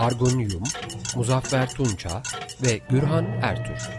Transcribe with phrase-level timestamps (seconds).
[0.00, 0.62] Argun Yum,
[1.16, 2.22] Muzaffer Tunça
[2.62, 3.90] ve Gürhan Ertür.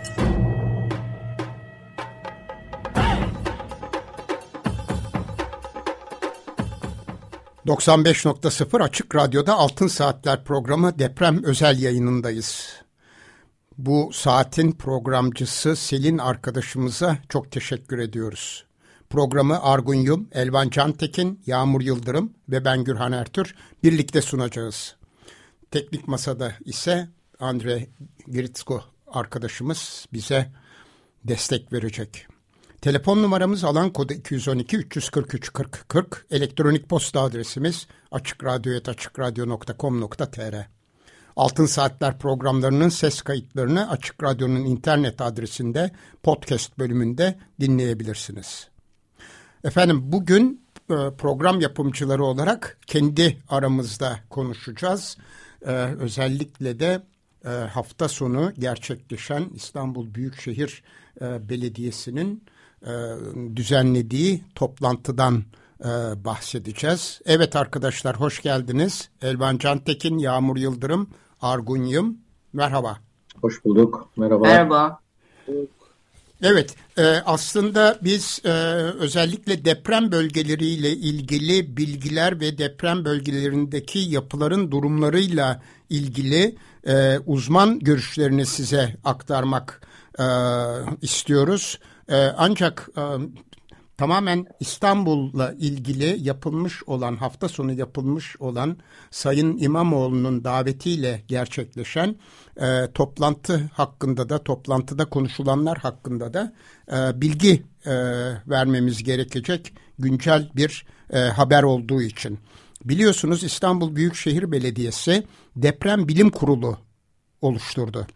[7.65, 12.69] ...95.0 Açık Radyo'da Altın Saatler programı deprem özel yayınındayız.
[13.77, 18.65] Bu saatin programcısı Selin arkadaşımıza çok teşekkür ediyoruz.
[19.09, 25.00] Programı Argun Yum, Elvan Cantekin, Yağmur Yıldırım ve ben Gürhan Ertür birlikte sunacağız.
[25.71, 27.87] Teknik masada ise Andre
[28.27, 30.51] Gritsko arkadaşımız bize
[31.23, 32.27] destek verecek.
[32.81, 36.25] Telefon numaramız alan kodu 212 343 40 40.
[36.31, 40.55] Elektronik posta adresimiz açıkradyo.com.tr
[41.35, 45.91] Altın Saatler programlarının ses kayıtlarını Açık Radyo'nun internet adresinde
[46.23, 48.69] podcast bölümünde dinleyebilirsiniz.
[49.63, 55.17] Efendim bugün e, program yapımcıları olarak kendi aramızda konuşacağız.
[55.65, 57.01] Ee, özellikle de
[57.45, 60.83] e, hafta sonu gerçekleşen İstanbul Büyükşehir
[61.21, 62.43] e, Belediyesi'nin
[62.81, 62.91] e,
[63.55, 65.43] düzenlediği toplantıdan
[65.79, 65.85] e,
[66.25, 67.21] bahsedeceğiz.
[67.25, 69.09] Evet arkadaşlar hoş geldiniz.
[69.21, 71.09] Elvan Cantekin, Yağmur Yıldırım,
[71.41, 72.17] Argun Yım.
[72.53, 72.97] Merhaba.
[73.41, 74.09] Hoş bulduk.
[74.17, 74.47] Merhaba.
[74.47, 74.99] Merhaba.
[76.43, 78.49] Evet, e, aslında biz e,
[78.99, 86.55] özellikle deprem bölgeleriyle ilgili bilgiler ve deprem bölgelerindeki yapıların durumlarıyla ilgili
[86.87, 89.81] e, uzman görüşlerini size aktarmak
[90.19, 90.25] e,
[91.01, 91.79] istiyoruz.
[92.09, 93.01] E, ancak e,
[94.01, 98.77] tamamen İstanbul'la ilgili yapılmış olan hafta sonu yapılmış olan
[99.11, 102.15] Sayın İmamoğlu'nun davetiyle gerçekleşen
[102.57, 106.53] e, toplantı hakkında da toplantıda konuşulanlar hakkında da
[106.91, 107.93] e, bilgi e,
[108.47, 112.39] vermemiz gerekecek güncel bir e, haber olduğu için.
[112.85, 115.23] Biliyorsunuz İstanbul Büyükşehir Belediyesi
[115.55, 116.77] Deprem Bilim Kurulu
[117.41, 118.07] oluşturdu.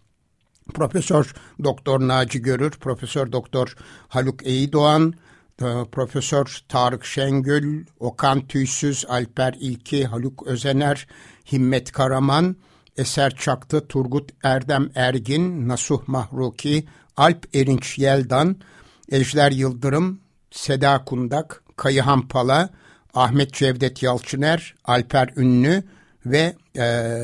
[0.73, 3.75] Profesör Doktor Naci Görür, Profesör Doktor
[4.07, 5.24] Haluk Eyidoğan, e,
[5.91, 11.07] Profesör Tarık Şengül, Okan Tüysüz, Alper İlki, Haluk Özener,
[11.51, 12.55] Himmet Karaman,
[12.97, 16.85] Eser Çaktı, Turgut Erdem Ergin, Nasuh Mahruki,
[17.17, 18.57] Alp Erinç Yeldan,
[19.11, 20.19] Ejder Yıldırım,
[20.51, 22.69] Seda Kundak, Kayıhan Pala,
[23.13, 25.83] Ahmet Cevdet Yalçıner, Alper Ünlü
[26.25, 27.15] ve e,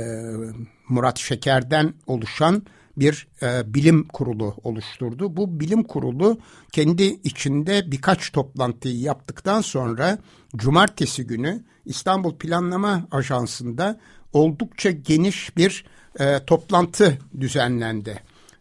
[0.89, 2.63] Murat Şeker'den oluşan
[2.97, 5.37] bir e, bilim kurulu oluşturdu.
[5.37, 6.37] Bu bilim kurulu
[6.71, 10.17] kendi içinde birkaç toplantıyı yaptıktan sonra
[10.55, 13.99] cumartesi günü İstanbul Planlama Ajansı'nda
[14.33, 15.85] oldukça geniş bir
[16.19, 18.19] e, toplantı düzenlendi.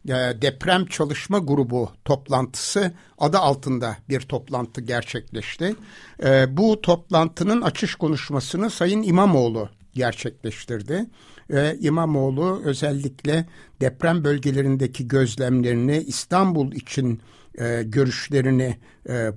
[0.09, 5.77] E, deprem çalışma grubu toplantısı adı altında bir toplantı gerçekleşti.
[6.25, 11.07] E, bu toplantının açış konuşmasını Sayın İmamoğlu gerçekleştirdi.
[11.51, 13.47] Ve İmamoğlu özellikle
[13.81, 17.21] deprem bölgelerindeki gözlemlerini İstanbul için
[17.59, 18.77] e, görüşlerini
[19.09, 19.33] e,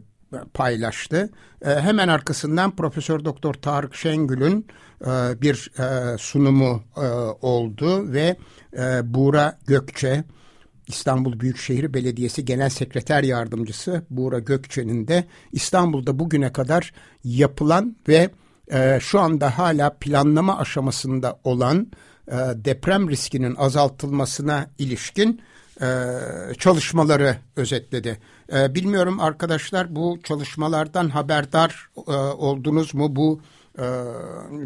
[0.54, 1.30] paylaştı.
[1.66, 4.68] E, hemen arkasından Profesör Doktor Tarık Şengül'ün
[5.02, 7.08] e, bir e, sunumu e,
[7.42, 8.38] oldu ve
[8.78, 10.24] e, Buğra Gökçe
[10.88, 16.94] İstanbul Büyükşehir Belediyesi Genel Sekreter Yardımcısı Buğra Gökçe'nin de İstanbul'da bugüne kadar
[17.24, 18.30] yapılan ve
[18.72, 21.88] e, şu anda hala planlama aşamasında olan
[22.28, 25.42] e, deprem riskinin azaltılmasına ilişkin
[25.82, 25.88] e,
[26.58, 28.20] çalışmaları özetledi.
[28.54, 33.16] E, bilmiyorum arkadaşlar bu çalışmalardan haberdar e, oldunuz mu?
[33.16, 33.42] Bu
[33.80, 33.86] e,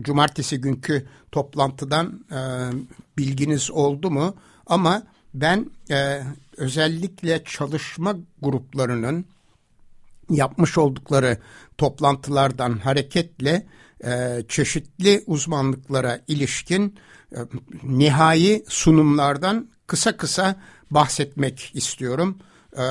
[0.02, 2.40] cumartesi günkü toplantıdan e,
[3.18, 4.36] bilginiz oldu mu?
[4.68, 5.04] Ama
[5.34, 6.22] ben e,
[6.58, 9.26] özellikle çalışma gruplarının
[10.30, 11.38] yapmış oldukları
[11.78, 13.66] toplantılardan hareketle
[14.04, 16.96] e, çeşitli uzmanlıklara ilişkin
[17.32, 17.40] e,
[17.84, 20.56] nihai sunumlardan kısa kısa
[20.92, 22.38] bahsetmek istiyorum.
[22.78, 22.84] E,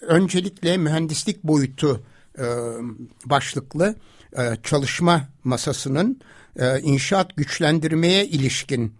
[0.00, 2.02] öncelikle mühendislik boyutu
[2.38, 2.44] e,
[3.24, 3.94] başlıklı
[4.38, 6.20] e, çalışma masasının
[6.56, 8.94] e, inşaat güçlendirmeye ilişkin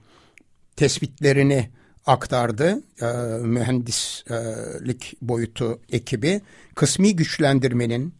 [0.76, 1.70] tespitlerini
[2.06, 3.06] aktardı e,
[3.46, 6.40] mühendislik boyutu ekibi.
[6.74, 8.14] Kısmi güçlendirmenin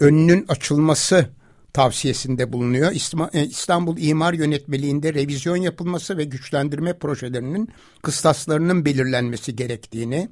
[0.00, 1.28] önünün açılması
[1.72, 2.92] tavsiyesinde bulunuyor.
[3.32, 7.68] E, İstanbul İmar Yönetmeliğinde revizyon yapılması ve güçlendirme projelerinin
[8.02, 10.28] kıstaslarının belirlenmesi gerektiğini,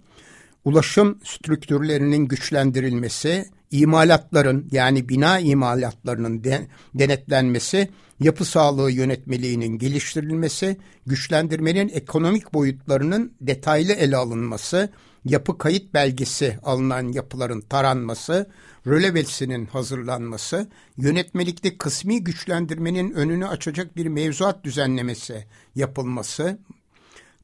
[0.64, 7.88] ulaşım strüktürlerinin güçlendirilmesi, imalatların yani bina imalatlarının de, denetlenmesi,
[8.20, 10.76] yapı sağlığı yönetmeliğinin geliştirilmesi,
[11.06, 14.90] güçlendirmenin ekonomik boyutlarının detaylı ele alınması,
[15.24, 18.46] yapı kayıt belgesi alınan yapıların taranması,
[18.88, 25.44] rölevesinin hazırlanması, yönetmelikte kısmi güçlendirmenin önünü açacak bir mevzuat düzenlemesi
[25.74, 26.58] yapılması,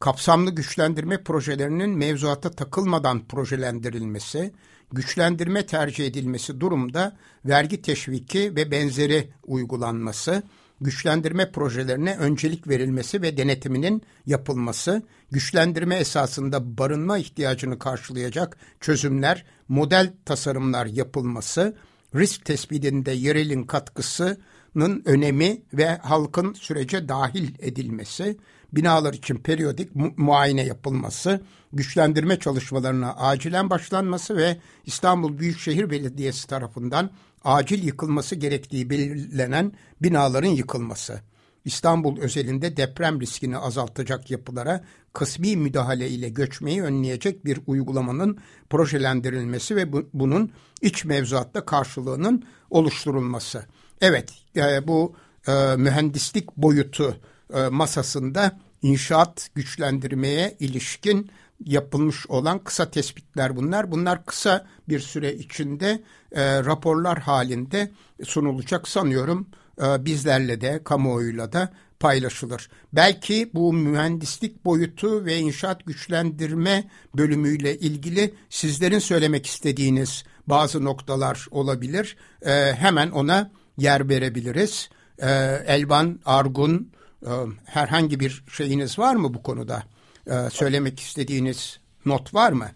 [0.00, 4.52] kapsamlı güçlendirme projelerinin mevzuata takılmadan projelendirilmesi,
[4.92, 10.42] güçlendirme tercih edilmesi durumda vergi teşviki ve benzeri uygulanması,
[10.80, 20.86] güçlendirme projelerine öncelik verilmesi ve denetiminin yapılması, güçlendirme esasında barınma ihtiyacını karşılayacak çözümler, model tasarımlar
[20.86, 21.76] yapılması,
[22.14, 28.36] risk tespitinde yerelin katkısının önemi ve halkın sürece dahil edilmesi,
[28.72, 31.40] binalar için periyodik mu muayene yapılması,
[31.72, 34.56] güçlendirme çalışmalarına acilen başlanması ve
[34.86, 37.10] İstanbul Büyükşehir Belediyesi tarafından
[37.44, 39.72] acil yıkılması gerektiği belirlenen
[40.02, 41.20] binaların yıkılması.
[41.64, 48.38] İstanbul özelinde deprem riskini azaltacak yapılara kısmi müdahale ile göçmeyi önleyecek bir uygulamanın
[48.70, 50.52] projelendirilmesi ve bu, bunun
[50.82, 53.66] iç mevzuatta karşılığının oluşturulması.
[54.00, 55.16] Evet e, bu
[55.48, 57.16] e, mühendislik boyutu
[57.54, 61.30] e, masasında inşaat güçlendirmeye ilişkin
[61.64, 63.90] yapılmış olan kısa tespitler bunlar.
[63.90, 66.02] Bunlar kısa bir süre içinde
[66.32, 67.92] e, raporlar halinde
[68.24, 69.46] sunulacak sanıyorum
[69.78, 72.68] bizlerle de kamuoyuyla da paylaşılır.
[72.92, 76.84] Belki bu mühendislik boyutu ve inşaat güçlendirme
[77.16, 82.16] bölümüyle ilgili sizlerin söylemek istediğiniz bazı noktalar olabilir.
[82.42, 84.90] E, hemen ona yer verebiliriz.
[85.18, 85.30] E,
[85.66, 86.90] Elvan, Argun,
[87.22, 87.30] e,
[87.64, 89.82] herhangi bir şeyiniz var mı bu konuda?
[90.26, 92.66] E, söylemek istediğiniz not var mı?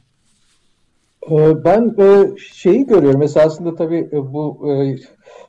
[1.31, 4.69] E, ben e, şeyi görüyorum esasında tabii bu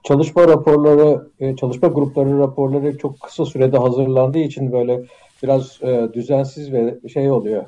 [0.03, 5.01] çalışma raporları, çalışma grupları raporları çok kısa sürede hazırlandığı için böyle
[5.43, 5.79] biraz
[6.13, 7.65] düzensiz ve şey oluyor,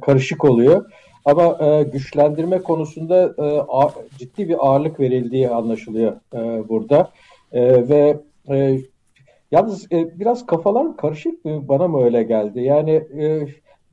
[0.00, 0.84] karışık oluyor.
[1.24, 3.34] Ama güçlendirme konusunda
[4.18, 6.16] ciddi bir ağırlık verildiği anlaşılıyor
[6.68, 7.10] burada.
[7.54, 8.16] Ve
[9.52, 11.68] Yalnız e, biraz kafalar karışık mı?
[11.68, 12.60] Bana mı öyle geldi?
[12.60, 13.46] Yani e,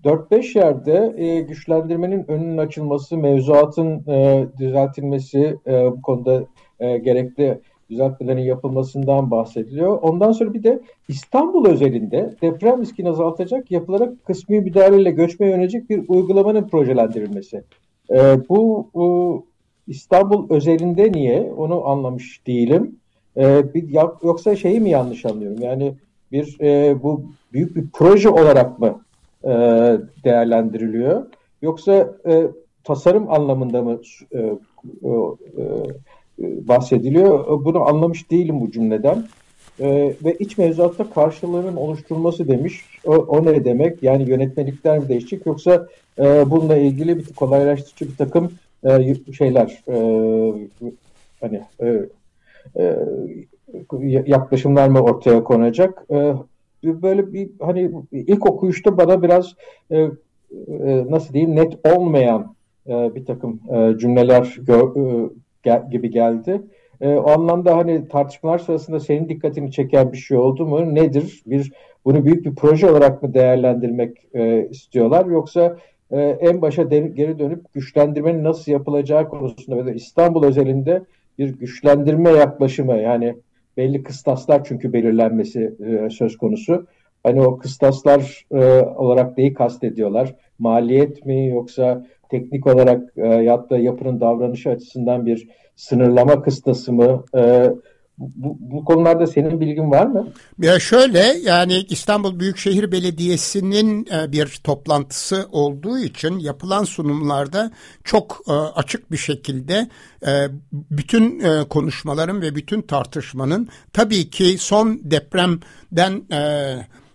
[0.04, 6.44] 4-5 yerde e, güçlendirmenin önünün açılması, mevzuatın e, düzeltilmesi, e, bu konuda
[6.80, 7.60] e, gerekli
[7.90, 10.02] düzeltmelerin yapılmasından bahsediliyor.
[10.02, 16.04] Ondan sonra bir de İstanbul özelinde deprem riskini azaltacak yapılara kısmi müdahaleyle göçmeye yönelik bir
[16.08, 17.64] uygulamanın projelendirilmesi.
[18.10, 19.46] E, bu, bu
[19.88, 21.54] İstanbul özelinde niye?
[21.58, 22.96] Onu anlamış değilim.
[23.38, 23.90] E, bir,
[24.24, 25.62] yoksa şeyi mi yanlış anlıyorum?
[25.62, 25.94] Yani
[26.31, 27.24] bir e, bu
[27.54, 29.02] büyük bir proje olarak mı
[29.44, 29.50] e,
[30.24, 31.26] değerlendiriliyor?
[31.62, 32.48] Yoksa e,
[32.84, 34.54] tasarım anlamında mı e, e,
[36.69, 37.66] bahsediliyor?
[37.66, 39.25] Bunu anlamış değilim bu cümleden.
[39.80, 42.81] E, ve iç mevzuatta karşılığının oluşturulması demiş.
[43.06, 44.04] O, o ne demek?
[44.04, 45.88] Yani yönetmelikler mi değişecek yoksa
[46.19, 48.51] e, bununla ilgili bir kolaylaştırıcı bir takım
[48.83, 49.98] e, şeyler e,
[51.42, 52.06] hani e,
[52.75, 52.98] e,
[54.25, 56.06] yaklaşımlar mı ortaya konacak?
[56.12, 56.33] E,
[56.83, 59.56] böyle bir hani ilk okuyuşta bana biraz
[59.92, 60.09] e,
[61.09, 62.56] nasıl diyeyim net olmayan
[62.88, 63.59] bir takım
[63.99, 64.57] cümleler
[65.92, 66.61] gibi geldi.
[67.01, 70.95] o anlamda hani tartışmalar sırasında senin dikkatini çeken bir şey oldu mu?
[70.95, 71.42] Nedir?
[71.45, 71.71] Bir
[72.06, 74.18] bunu büyük bir proje olarak mı değerlendirmek
[74.71, 75.78] istiyorlar yoksa
[76.11, 81.04] en başa geri dönüp güçlendirmenin nasıl yapılacağı konusunda ve İstanbul özelinde
[81.39, 83.35] bir güçlendirme yaklaşımı yani
[83.78, 86.85] belli kıstaslar çünkü belirlenmesi e, söz konusu.
[87.23, 90.35] Hani o kıstaslar e, olarak neyi kastediyorlar?
[90.59, 97.24] Maliyet mi yoksa teknik olarak e, ya da yapının davranışı açısından bir sınırlama kıstası mı?
[97.38, 97.69] E,
[98.19, 100.28] bu, bu konularda senin bilgin var mı?
[100.62, 107.71] Ya şöyle yani İstanbul Büyükşehir Belediyesi'nin e, bir toplantısı olduğu için yapılan sunumlarda
[108.04, 109.90] çok e, açık bir şekilde
[110.28, 110.31] e,
[110.71, 116.21] bütün konuşmaların ve bütün tartışmanın tabii ki son depremden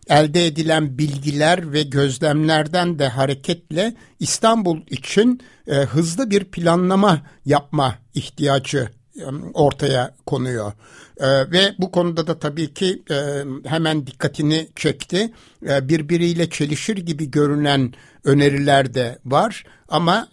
[0.08, 8.88] elde edilen bilgiler ve gözlemlerden de hareketle İstanbul için hızlı bir planlama yapma ihtiyacı
[9.54, 10.72] ortaya konuyor.
[11.22, 13.02] Ve bu konuda da tabii ki
[13.66, 15.32] hemen dikkatini çekti.
[15.62, 17.94] Birbiriyle çelişir gibi görünen
[18.24, 19.64] öneriler de var.
[19.88, 20.28] Ama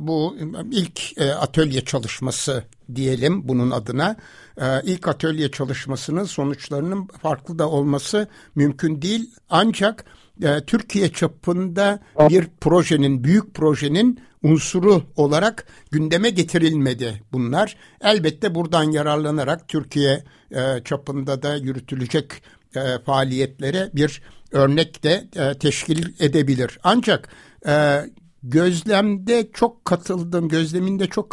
[0.00, 0.36] bu
[0.70, 4.16] ilk atölye çalışması diyelim bunun adına.
[4.82, 9.30] İlk atölye çalışmasının sonuçlarının farklı da olması mümkün değil.
[9.50, 10.04] Ancak
[10.66, 17.76] Türkiye çapında bir projenin, büyük projenin unsuru olarak gündeme getirilmedi bunlar.
[18.00, 22.32] Elbette buradan yararlanarak Türkiye e, çapında da yürütülecek
[22.76, 26.78] e, faaliyetlere bir örnek de e, teşkil edebilir.
[26.82, 27.28] Ancak
[28.42, 31.30] gözlemde çok katıldığım, gözleminde çok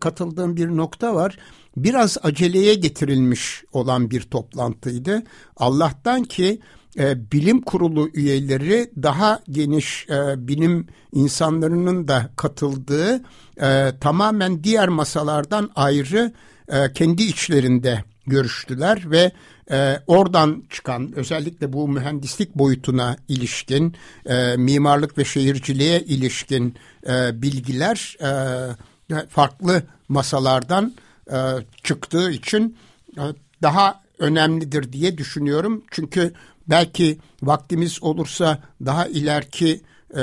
[0.00, 1.38] katıldığım bir nokta var.
[1.76, 5.22] Biraz aceleye getirilmiş olan bir toplantıydı.
[5.56, 6.60] Allah'tan ki
[6.98, 13.22] e, bilim kurulu üyeleri daha geniş e, bilim insanlarının da katıldığı
[13.60, 16.32] e, tamamen diğer masalardan ayrı
[16.68, 19.32] e, kendi içlerinde görüştüler ve
[19.70, 23.94] e, oradan çıkan özellikle bu mühendislik boyutuna ilişkin
[24.26, 26.74] e, mimarlık ve şehirciliğe ilişkin
[27.06, 30.94] e, bilgiler e, farklı masalardan
[31.32, 31.36] e,
[31.82, 32.76] çıktığı için
[33.16, 33.22] e,
[33.62, 35.84] daha önemlidir diye düşünüyorum.
[35.90, 36.32] Çünkü
[36.70, 40.22] belki vaktimiz olursa daha ileriki e,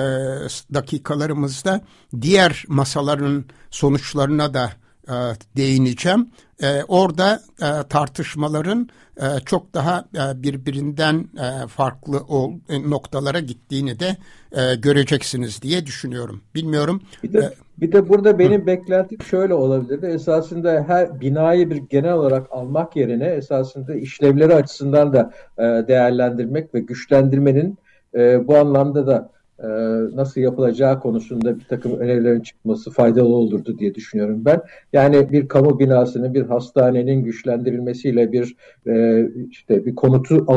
[0.73, 1.81] dakikalarımızda
[2.21, 4.73] diğer masaların sonuçlarına da
[5.07, 5.13] e,
[5.57, 6.29] değineceğim.
[6.63, 13.99] E, orada e, tartışmaların e, çok daha e, birbirinden e, farklı ol, e, noktalara gittiğini
[13.99, 14.17] de
[14.51, 16.41] e, göreceksiniz diye düşünüyorum.
[16.55, 17.01] Bilmiyorum.
[17.23, 18.65] Bir de, e, bir de burada benim hı.
[18.65, 20.05] beklentim şöyle olabilirdi.
[20.05, 26.79] Esasında her binayı bir genel olarak almak yerine esasında işlevleri açısından da e, değerlendirmek ve
[26.79, 27.77] güçlendirmenin
[28.15, 29.67] e, bu anlamda da e,
[30.15, 34.61] nasıl yapılacağı konusunda bir takım önerilerin çıkması faydalı olurdu diye düşünüyorum ben.
[34.93, 38.55] Yani bir kamu binasının, bir hastanenin güçlendirilmesiyle bir
[38.87, 40.47] e, işte bir konutu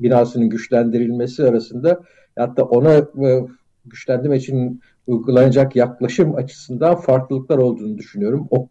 [0.00, 2.00] binasının güçlendirilmesi arasında
[2.36, 3.44] hatta ona e,
[3.86, 8.48] güçlendirme için uygulanacak yaklaşım açısından farklılıklar olduğunu düşünüyorum.
[8.50, 8.68] O,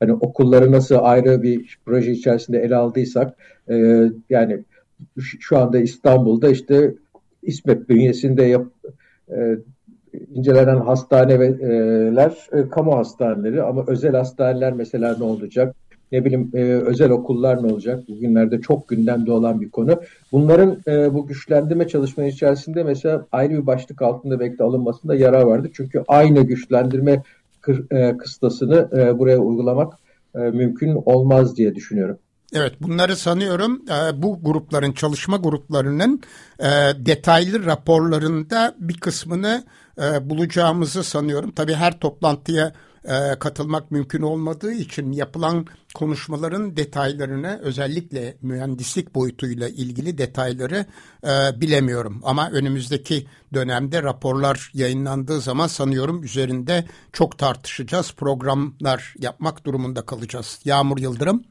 [0.00, 3.36] hani okulları nasıl ayrı bir proje içerisinde ele aldıysak
[3.70, 4.64] e, yani
[5.18, 6.94] şu anda İstanbul'da işte
[7.42, 8.66] İSMET bünyesinde yap,
[9.30, 9.58] e,
[10.34, 15.76] incelenen hastaneler e, kamu hastaneleri ama özel hastaneler mesela ne olacak?
[16.12, 18.08] Ne bileyim e, özel okullar ne olacak?
[18.08, 20.00] Bugünlerde çok gündemde olan bir konu.
[20.32, 25.42] Bunların e, bu güçlendirme çalışmaları içerisinde mesela ayrı bir başlık altında belki de alınmasında yarar
[25.42, 25.70] vardı.
[25.72, 27.22] Çünkü aynı güçlendirme
[27.60, 29.92] kır, e, kıstasını e, buraya uygulamak
[30.34, 32.18] e, mümkün olmaz diye düşünüyorum.
[32.52, 36.22] Evet bunları sanıyorum e, bu grupların çalışma gruplarının
[36.58, 39.64] e, detaylı raporlarında bir kısmını
[40.02, 41.50] e, bulacağımızı sanıyorum.
[41.50, 42.72] Tabii her toplantıya
[43.38, 50.86] katılmak mümkün olmadığı için yapılan konuşmaların detaylarını özellikle mühendislik boyutuyla ilgili detayları
[51.24, 52.20] e, bilemiyorum.
[52.24, 60.60] Ama önümüzdeki dönemde raporlar yayınlandığı zaman sanıyorum üzerinde çok tartışacağız, programlar yapmak durumunda kalacağız.
[60.64, 61.44] Yağmur Yıldırım.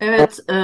[0.00, 0.54] Evet, e,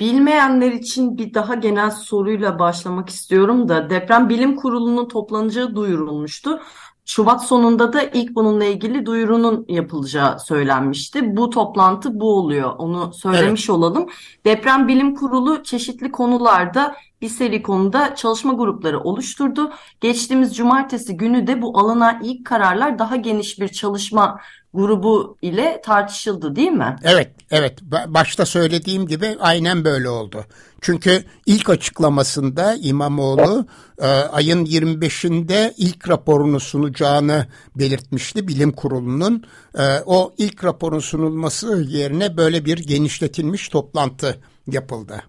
[0.00, 6.60] bilmeyenler için bir daha genel soruyla başlamak istiyorum da deprem bilim kurulunun toplanacağı duyurulmuştu.
[7.04, 11.36] Şubat sonunda da ilk bununla ilgili duyurunun yapılacağı söylenmişti.
[11.36, 12.72] Bu toplantı bu oluyor.
[12.78, 13.70] Onu söylemiş evet.
[13.70, 14.08] olalım.
[14.46, 19.72] Deprem Bilim Kurulu çeşitli konularda bir seri konuda çalışma grupları oluşturdu.
[20.00, 24.40] Geçtiğimiz cumartesi günü de bu alana ilk kararlar daha geniş bir çalışma
[24.74, 26.96] grubu ile tartışıldı değil mi?
[27.02, 27.78] Evet, evet.
[28.06, 30.44] Başta söylediğim gibi aynen böyle oldu.
[30.84, 33.66] Çünkü ilk açıklamasında İmamoğlu
[33.98, 39.44] e, ayın 25'inde ilk raporunu sunacağını belirtmişti bilim kurulunun.
[39.78, 45.22] E, o ilk raporun sunulması yerine böyle bir genişletilmiş toplantı yapıldı.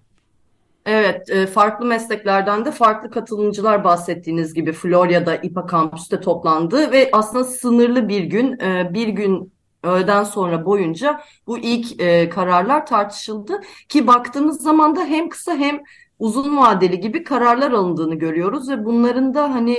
[0.86, 7.44] Evet, e, farklı mesleklerden de farklı katılımcılar bahsettiğiniz gibi Florya'da İPA kampüste toplandı ve aslında
[7.44, 9.55] sınırlı bir gün, e, bir gün
[9.86, 15.80] öğleden sonra boyunca bu ilk e, kararlar tartışıldı ki baktığımız zaman da hem kısa hem
[16.20, 19.76] uzun vadeli gibi kararlar alındığını görüyoruz ve bunların da hani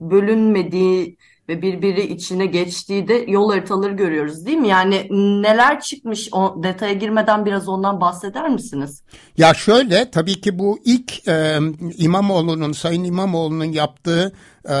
[0.00, 1.16] bölünmediği
[1.48, 4.68] ve birbiri içine geçtiği de yol haritaları görüyoruz değil mi?
[4.68, 5.06] Yani
[5.42, 9.02] neler çıkmış o detaya girmeden biraz ondan bahseder misiniz?
[9.36, 11.58] Ya şöyle tabii ki bu ilk e,
[11.96, 14.32] İmamoğlu'nun Sayın İmamoğlu'nun yaptığı
[14.68, 14.72] e,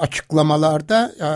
[0.00, 1.28] açıklamalarda e,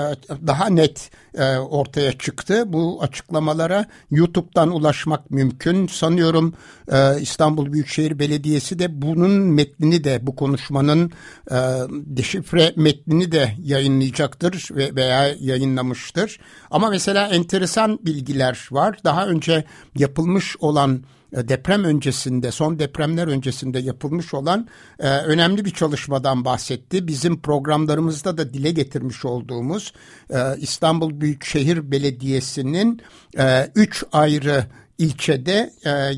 [0.47, 2.73] daha net e, ortaya çıktı.
[2.73, 5.87] Bu açıklamalara YouTube'dan ulaşmak mümkün.
[5.87, 6.55] Sanıyorum
[6.93, 11.11] e, İstanbul Büyükşehir Belediyesi de bunun metnini de bu konuşmanın
[11.51, 11.57] e,
[11.91, 16.41] deşifre metnini de yayınlayacaktır ve veya yayınlamıştır.
[16.71, 18.99] Ama mesela enteresan bilgiler var.
[19.05, 19.65] Daha önce
[19.95, 21.03] yapılmış olan
[21.33, 24.69] deprem öncesinde, son depremler öncesinde yapılmış olan
[24.99, 27.09] e, önemli bir çalışmadan bahsetti.
[27.09, 29.93] Bizim programlarımızda da dile getirmiş olduğumuz
[30.31, 33.03] e, İstanbul Büyükşehir Belediyesi'nin
[33.39, 34.67] e, üç ayrı
[34.99, 36.13] ilçede e,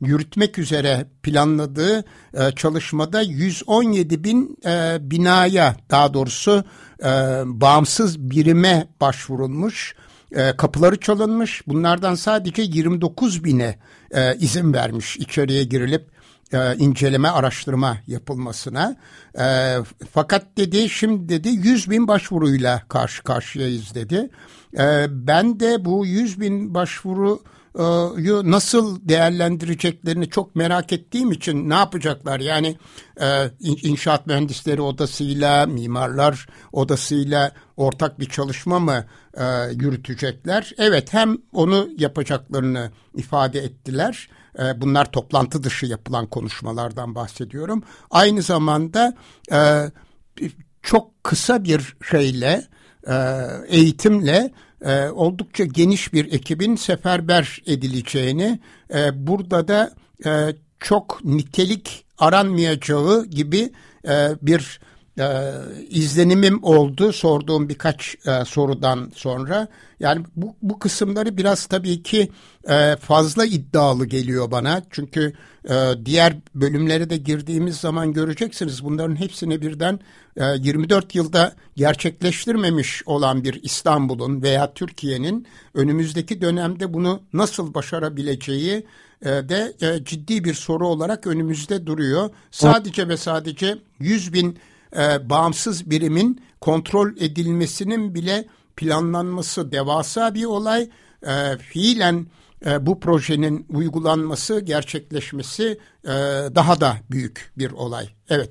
[0.00, 2.04] yürütmek üzere planladığı
[2.34, 6.64] e, çalışmada 117 bin e, binaya daha doğrusu
[7.00, 7.08] e,
[7.44, 9.94] bağımsız birime başvurulmuş
[10.32, 11.62] e, kapıları çalınmış.
[11.66, 13.78] Bunlardan sadece 29 bine
[14.14, 16.14] e, izin vermiş içeriye girilip
[16.52, 18.96] e, inceleme, araştırma yapılmasına.
[19.38, 19.76] E,
[20.12, 24.30] fakat dedi şimdi dedi 100 bin başvuruyla karşı karşıyayız dedi.
[24.78, 27.42] E, ben de bu 100 bin başvuru
[28.44, 32.40] nasıl değerlendireceklerini çok merak ettiğim için ne yapacaklar?
[32.40, 32.76] Yani
[33.20, 39.04] e, inşaat mühendisleri odasıyla, mimarlar odasıyla ortak bir çalışma mı
[39.34, 40.72] e, yürütecekler?
[40.78, 44.28] Evet hem onu yapacaklarını ifade ettiler.
[44.58, 47.82] E, bunlar toplantı dışı yapılan konuşmalardan bahsediyorum.
[48.10, 49.14] Aynı zamanda
[50.82, 52.64] çok kısa bir şeyle,
[53.68, 54.50] eğitimle
[54.84, 58.60] e, oldukça geniş bir ekibin seferber edileceğini,
[58.94, 59.94] e, burada da
[60.26, 60.30] e,
[60.80, 63.72] çok nitelik aranmayacağı gibi
[64.08, 64.80] e, bir
[65.18, 65.26] e,
[65.90, 69.68] izlenimim oldu sorduğum birkaç e, sorudan sonra.
[70.00, 72.28] Yani bu, bu kısımları biraz tabii ki
[72.68, 74.82] e, fazla iddialı geliyor bana.
[74.90, 75.32] Çünkü
[75.68, 80.00] e, diğer bölümlere de girdiğimiz zaman göreceksiniz bunların hepsini birden
[80.36, 88.86] e, 24 yılda gerçekleştirmemiş olan bir İstanbul'un veya Türkiye'nin önümüzdeki dönemde bunu nasıl başarabileceği
[89.22, 92.30] e, de e, ciddi bir soru olarak önümüzde duruyor.
[92.50, 94.58] Sadece ve sadece 100 bin
[94.98, 98.44] e, bağımsız birimin kontrol edilmesinin bile
[98.76, 100.90] planlanması devasa bir olay.
[101.26, 102.26] E, fiilen
[102.66, 106.12] e, bu projenin uygulanması, gerçekleşmesi e,
[106.54, 108.08] daha da büyük bir olay.
[108.28, 108.50] Evet.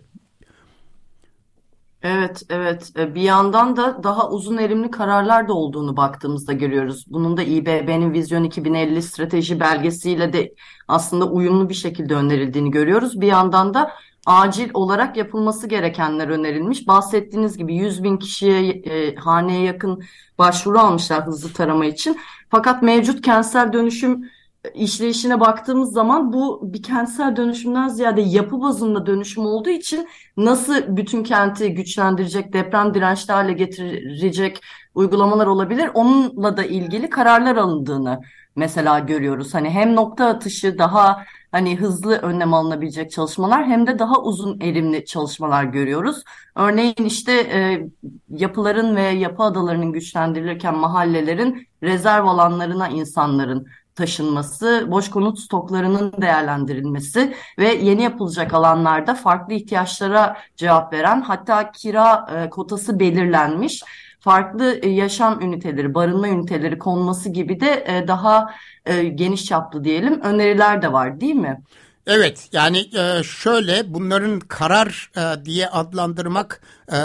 [2.04, 2.92] Evet, evet.
[2.98, 7.06] E, bir yandan da daha uzun erimli kararlar da olduğunu baktığımızda görüyoruz.
[7.08, 10.54] Bunun da İBB'nin Vizyon 2050 strateji belgesiyle de
[10.88, 13.22] aslında uyumlu bir şekilde önerildiğini görüyoruz.
[13.22, 13.92] Bir yandan da
[14.26, 16.88] acil olarak yapılması gerekenler önerilmiş.
[16.88, 20.04] Bahsettiğiniz gibi 100 bin kişiye e, haneye yakın
[20.38, 22.18] başvuru almışlar hızlı tarama için.
[22.50, 24.30] Fakat mevcut kentsel dönüşüm
[24.74, 31.24] işleyişine baktığımız zaman bu bir kentsel dönüşümden ziyade yapı bazında dönüşüm olduğu için nasıl bütün
[31.24, 34.62] kenti güçlendirecek, deprem dirençli getirecek
[34.96, 35.90] uygulamalar olabilir.
[35.94, 38.22] Onunla da ilgili kararlar alındığını
[38.56, 39.54] mesela görüyoruz.
[39.54, 45.06] Hani hem nokta atışı daha hani hızlı önlem alınabilecek çalışmalar hem de daha uzun erimli
[45.06, 46.24] çalışmalar görüyoruz.
[46.56, 47.88] Örneğin işte e,
[48.30, 57.74] yapıların ve yapı adalarının güçlendirilirken mahallelerin rezerv alanlarına insanların taşınması, boş konut stoklarının değerlendirilmesi ve
[57.74, 63.84] yeni yapılacak alanlarda farklı ihtiyaçlara cevap veren hatta kira e, kotası belirlenmiş
[64.24, 68.54] farklı e, yaşam üniteleri, barınma üniteleri konması gibi de e, daha
[68.86, 71.64] e, geniş çaplı diyelim öneriler de var değil mi?
[72.08, 72.90] Evet yani
[73.24, 75.12] şöyle bunların karar
[75.46, 76.62] diye adlandırmak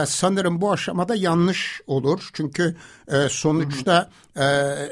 [0.07, 2.31] sanırım bu aşamada yanlış olur.
[2.33, 2.77] Çünkü
[3.29, 4.11] sonuçta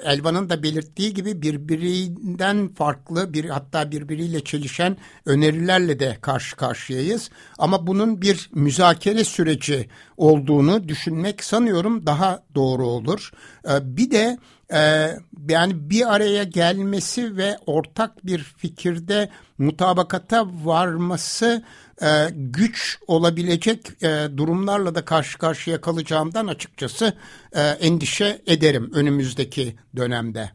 [0.04, 7.30] Elvan'ın da belirttiği gibi birbirinden farklı bir hatta birbiriyle çelişen önerilerle de karşı karşıyayız.
[7.58, 13.30] Ama bunun bir müzakere süreci olduğunu düşünmek sanıyorum daha doğru olur.
[13.80, 14.38] Bir de
[14.72, 15.09] ee,
[15.48, 21.62] yani bir araya gelmesi ve ortak bir fikirde mutabakata varması
[22.02, 27.12] e, güç olabilecek e, durumlarla da karşı karşıya kalacağımdan açıkçası
[27.52, 30.50] e, endişe ederim önümüzdeki dönemde.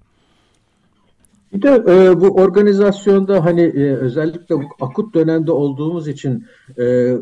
[1.53, 6.45] Bir de e, bu organizasyonda hani e, özellikle akut dönemde olduğumuz için
[6.79, 7.15] e,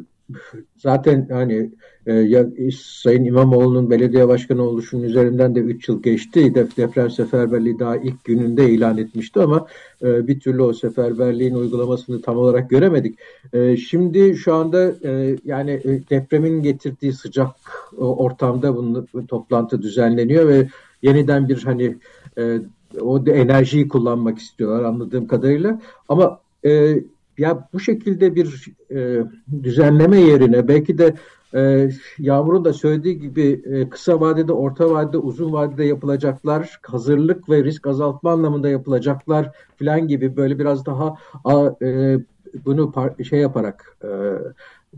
[0.77, 2.45] zaten hani e, ya,
[2.77, 6.55] Sayın İmamoğlu'nun belediye başkanı oluşunun üzerinden de 3 yıl geçti.
[6.55, 9.67] Def, deprem seferberliği daha ilk gününde ilan etmişti ama
[10.01, 13.19] e, bir türlü o seferberliğin uygulamasını tam olarak göremedik.
[13.53, 17.55] E, şimdi şu anda e, yani e, depremin getirdiği sıcak
[17.97, 20.67] ortamda bunun toplantı düzenleniyor ve
[21.01, 21.97] yeniden bir hani
[22.37, 22.59] e,
[23.01, 25.81] o enerjiyi kullanmak istiyorlar anladığım kadarıyla.
[26.09, 26.99] Ama e,
[27.37, 29.23] ya bu şekilde bir e,
[29.63, 31.13] düzenleme yerine belki de
[31.55, 37.63] e, Yağmur'un da söylediği gibi e, kısa vadede, orta vadede, uzun vadede yapılacaklar, hazırlık ve
[37.63, 42.19] risk azaltma anlamında yapılacaklar falan gibi böyle biraz daha a, e,
[42.65, 42.93] bunu
[43.29, 44.09] şey yaparak e,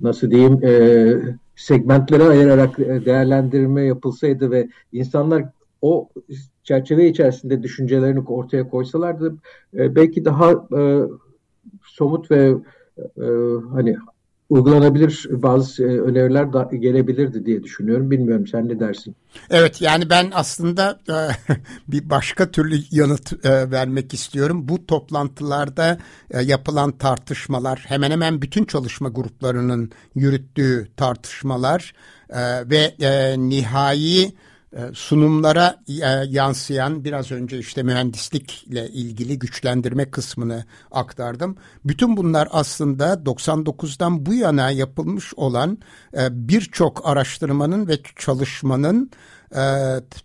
[0.01, 0.71] nasıl diyeyim e,
[1.55, 5.43] segmentlere ayırarak e, değerlendirme yapılsaydı ve insanlar
[5.81, 6.09] o
[6.63, 9.35] çerçeve içerisinde düşüncelerini ortaya koysalardı
[9.73, 11.01] e, belki daha e,
[11.83, 12.55] somut ve
[12.97, 13.25] e,
[13.71, 13.97] hani
[14.51, 18.11] uygulanabilir bazı e, öneriler da gelebilirdi diye düşünüyorum.
[18.11, 19.15] Bilmiyorum sen ne dersin?
[19.49, 21.15] Evet yani ben aslında e,
[21.87, 24.67] bir başka türlü yanıt e, vermek istiyorum.
[24.67, 25.97] Bu toplantılarda
[26.43, 31.93] yapılan tartışmalar hemen hemen bütün çalışma gruplarının yürüttüğü tartışmalar
[32.65, 32.93] ve
[33.49, 34.33] nihai
[34.93, 41.57] sunumlara e, yansıyan biraz önce işte mühendislikle ilgili güçlendirme kısmını aktardım.
[41.85, 45.77] Bütün bunlar aslında 99'dan bu yana yapılmış olan
[46.17, 49.11] e, birçok araştırmanın ve çalışmanın
[49.55, 49.63] e,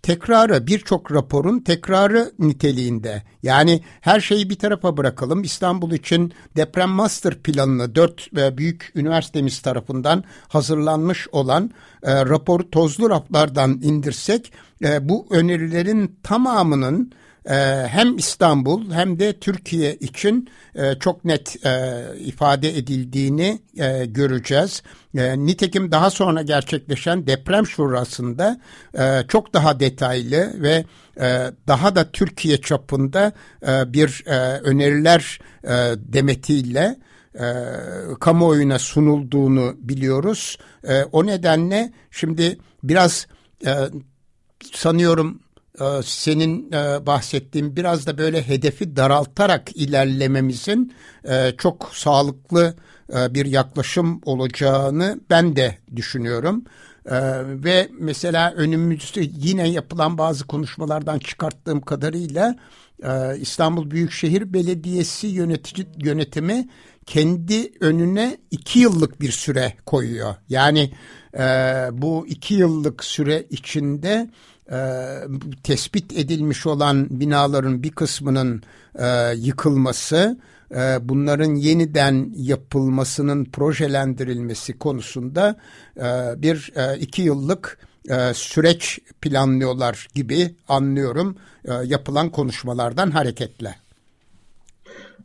[0.01, 3.23] tekrarı birçok raporun tekrarı niteliğinde.
[3.43, 5.43] Yani her şeyi bir tarafa bırakalım.
[5.43, 11.71] İstanbul için deprem master planını dört e, büyük üniversitemiz tarafından hazırlanmış olan
[12.03, 17.11] e, raporu tozlu raflardan indirsek e, bu önerilerin tamamının
[17.87, 24.83] hem İstanbul hem de Türkiye için e, çok net e, ifade edildiğini e, göreceğiz.
[25.13, 28.59] Nitekim daha sonra gerçekleşen deprem şurasında
[29.27, 30.85] çok daha detaylı ve
[31.67, 33.31] daha da Türkiye çapında
[33.67, 34.23] bir
[34.63, 35.39] öneriler
[35.95, 36.95] demetiyle
[38.19, 40.57] kamuoyuna sunulduğunu biliyoruz.
[41.11, 43.27] o nedenle şimdi biraz
[44.73, 45.46] sanıyorum e,
[46.03, 50.93] senin e, bahsettiğin biraz da böyle hedefi daraltarak ilerlememizin
[51.29, 52.75] e, çok sağlıklı
[53.09, 56.63] bir yaklaşım olacağını ben de düşünüyorum.
[57.45, 62.55] Ve mesela önümüzde yine yapılan bazı konuşmalardan çıkarttığım kadarıyla
[63.39, 66.69] İstanbul Büyükşehir Belediyesi yönetici, yönetimi
[67.05, 70.35] kendi önüne iki yıllık bir süre koyuyor.
[70.49, 70.91] Yani
[71.91, 74.29] bu iki yıllık süre içinde
[74.71, 74.79] e,
[75.63, 78.63] tespit edilmiş olan binaların bir kısmının
[78.99, 80.37] e, yıkılması,
[80.75, 85.55] e, bunların yeniden yapılmasının projelendirilmesi konusunda
[85.97, 86.01] e,
[86.41, 87.77] bir e, iki yıllık
[88.09, 93.86] e, süreç planlıyorlar gibi anlıyorum e, yapılan konuşmalardan hareketle.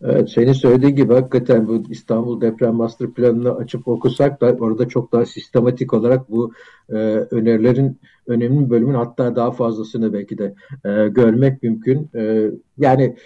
[0.05, 5.13] Evet, senin söylediğin gibi hakikaten bu İstanbul Deprem Master Planı'nı açıp okusak da orada çok
[5.13, 6.53] daha sistematik olarak bu
[6.89, 6.95] e,
[7.31, 12.11] önerilerin önemli bölümün hatta daha fazlasını belki de e, görmek mümkün.
[12.15, 13.17] E, yani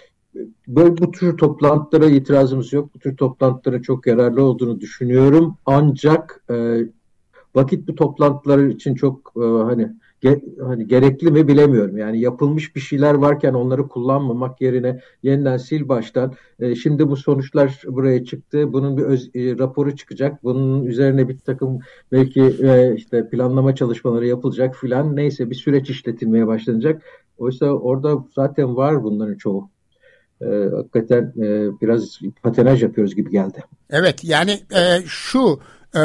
[0.67, 2.89] böyle bu tür toplantılara itirazımız yok.
[2.95, 5.57] Bu tür toplantıların çok yararlı olduğunu düşünüyorum.
[5.65, 6.79] Ancak e,
[7.55, 11.97] vakit bu toplantılar için çok e, hani ge, hani gerekli mi bilemiyorum.
[11.97, 16.33] Yani yapılmış bir şeyler varken onları kullanmamak yerine yeniden sil baştan.
[16.59, 18.73] E, şimdi bu sonuçlar buraya çıktı.
[18.73, 20.43] Bunun bir öz, e, raporu çıkacak.
[20.43, 21.79] Bunun üzerine bir takım
[22.11, 25.15] belki e, işte planlama çalışmaları yapılacak filan.
[25.15, 27.01] Neyse bir süreç işletilmeye başlanacak.
[27.37, 29.69] Oysa orada zaten var bunların çoğu.
[30.41, 33.63] E, hakikaten e, biraz patenaj yapıyoruz gibi geldi.
[33.89, 35.59] Evet yani e, şu
[35.95, 36.01] e,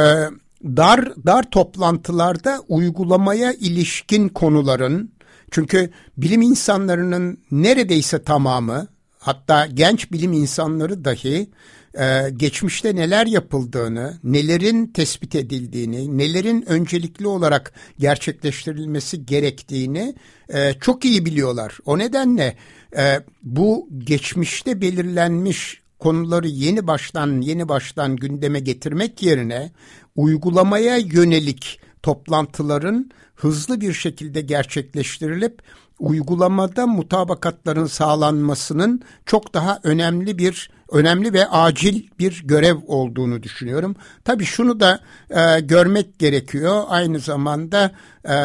[0.64, 5.12] dar dar toplantılarda uygulamaya ilişkin konuların
[5.50, 8.86] çünkü bilim insanlarının neredeyse tamamı
[9.18, 11.50] hatta genç bilim insanları dahi
[11.98, 20.14] e, geçmişte neler yapıldığını, nelerin tespit edildiğini, nelerin öncelikli olarak gerçekleştirilmesi gerektiğini
[20.48, 21.78] e, çok iyi biliyorlar.
[21.84, 22.56] O nedenle
[22.96, 29.72] e, bu geçmişte belirlenmiş konuları yeni baştan yeni baştan gündeme getirmek yerine
[30.16, 35.62] uygulamaya yönelik toplantıların hızlı bir şekilde gerçekleştirilip
[35.98, 43.96] uygulamada mutabakatların sağlanmasının çok daha önemli bir önemli ve acil bir görev olduğunu düşünüyorum.
[44.24, 45.00] Tabii şunu da
[45.30, 46.82] e, görmek gerekiyor.
[46.88, 47.92] Aynı zamanda
[48.24, 48.36] e,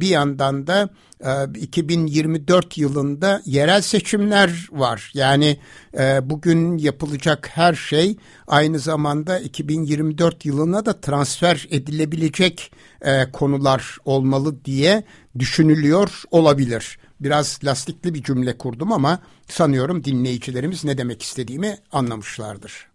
[0.00, 0.88] bir yandan da
[1.24, 5.10] e, 2024 yılında yerel seçimler var.
[5.14, 5.58] Yani
[5.98, 14.64] e, bugün yapılacak her şey aynı zamanda 2024 yılına da transfer edilebilecek e, konular olmalı
[14.64, 15.02] diye
[15.38, 16.98] düşünülüyor olabilir.
[17.22, 22.92] Biraz lastikli bir cümle kurdum ama sanıyorum dinleyicilerimiz ne demek istediğimi anlamışlardır.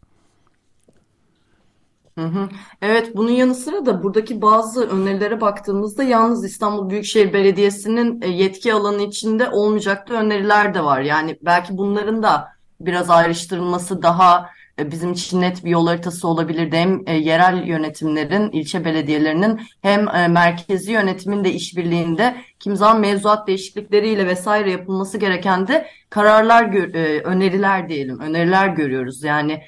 [2.81, 8.73] Evet, bunun yanı sıra da buradaki bazı önerilere baktığımızda yalnız İstanbul Büyükşehir Belediyesi'nin e, yetki
[8.73, 11.01] alanı içinde olmayacak da öneriler de var.
[11.01, 12.47] Yani belki bunların da
[12.79, 16.77] biraz ayrıştırılması daha bizim için net bir yol haritası olabilirdi.
[16.77, 23.47] Hem e, yerel yönetimlerin, ilçe belediyelerinin hem e, merkezi yönetimin de işbirliğinde kim zaman mevzuat
[23.47, 26.63] değişiklikleriyle vesaire yapılması gereken de kararlar,
[27.23, 29.23] öneriler diyelim, öneriler görüyoruz.
[29.23, 29.61] Yani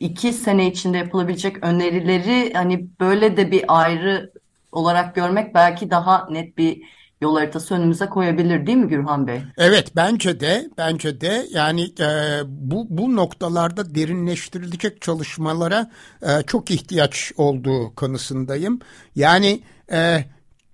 [0.00, 4.32] iki sene içinde yapılabilecek önerileri hani böyle de bir ayrı
[4.72, 6.82] olarak görmek belki daha net bir
[7.22, 9.42] yol haritası önümüze koyabilir değil mi Gürhan Bey?
[9.56, 15.90] Evet bence de bence de yani e, bu bu noktalarda derinleştirilecek çalışmalara
[16.22, 18.80] e, çok ihtiyaç olduğu kanısındayım.
[19.14, 20.24] Yani e,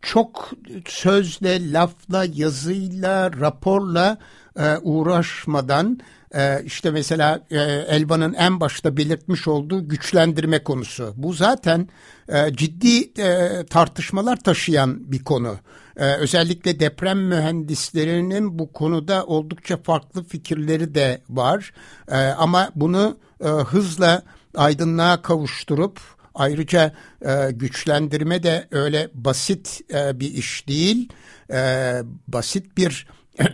[0.03, 0.51] çok
[0.87, 4.19] sözle, lafla, yazıyla, raporla
[4.59, 6.01] e, uğraşmadan
[6.35, 7.59] e, işte mesela e,
[7.89, 11.13] Elvan'ın en başta belirtmiş olduğu güçlendirme konusu.
[11.17, 11.89] Bu zaten
[12.29, 15.57] e, ciddi e, tartışmalar taşıyan bir konu.
[15.99, 21.73] E, özellikle deprem mühendislerinin bu konuda oldukça farklı fikirleri de var.
[22.09, 24.23] E, ama bunu e, hızla
[24.57, 26.01] aydınlığa kavuşturup
[26.35, 31.09] ayrıca e, güçlendirme de öyle basit e, bir iş değil.
[31.53, 31.93] E,
[32.29, 33.07] basit bir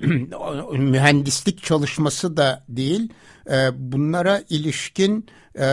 [0.72, 3.12] mühendislik çalışması da değil.
[3.50, 5.26] E, bunlara ilişkin
[5.58, 5.66] e,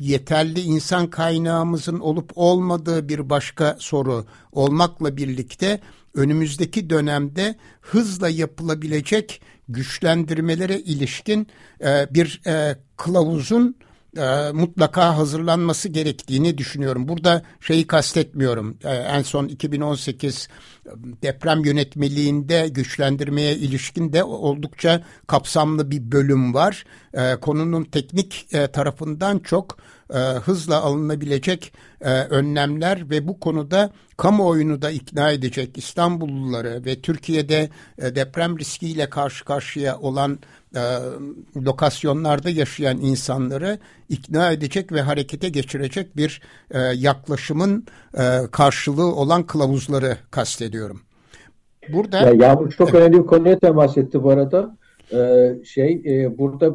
[0.00, 5.80] yeterli insan kaynağımızın olup olmadığı bir başka soru olmakla birlikte
[6.14, 11.46] önümüzdeki dönemde hızla yapılabilecek güçlendirmelere ilişkin
[11.80, 13.76] e, bir e, kılavuzun
[14.18, 17.08] e, mutlaka hazırlanması gerektiğini düşünüyorum.
[17.08, 18.76] Burada şeyi kastetmiyorum.
[18.84, 20.48] E, en son 2018
[20.86, 20.90] e,
[21.22, 26.84] deprem yönetmeliğinde güçlendirmeye ilişkin de oldukça kapsamlı bir bölüm var.
[27.14, 29.78] E, konunun teknik e, tarafından çok
[30.14, 37.68] e, hızla alınabilecek e, önlemler ve bu konuda kamuoyunu da ikna edecek İstanbulluları ve Türkiye'de
[37.98, 40.38] e, deprem riskiyle karşı karşıya olan
[40.76, 40.82] e,
[41.56, 47.86] lokasyonlarda yaşayan insanları ikna edecek ve harekete geçirecek bir e, yaklaşımın
[48.18, 51.00] e, karşılığı olan kılavuzları kastediyorum.
[51.92, 53.00] Burada ya Yağmur çok evet.
[53.00, 54.76] önemli bir konuya temas etti bu arada.
[55.12, 56.74] Ee, şey e, burada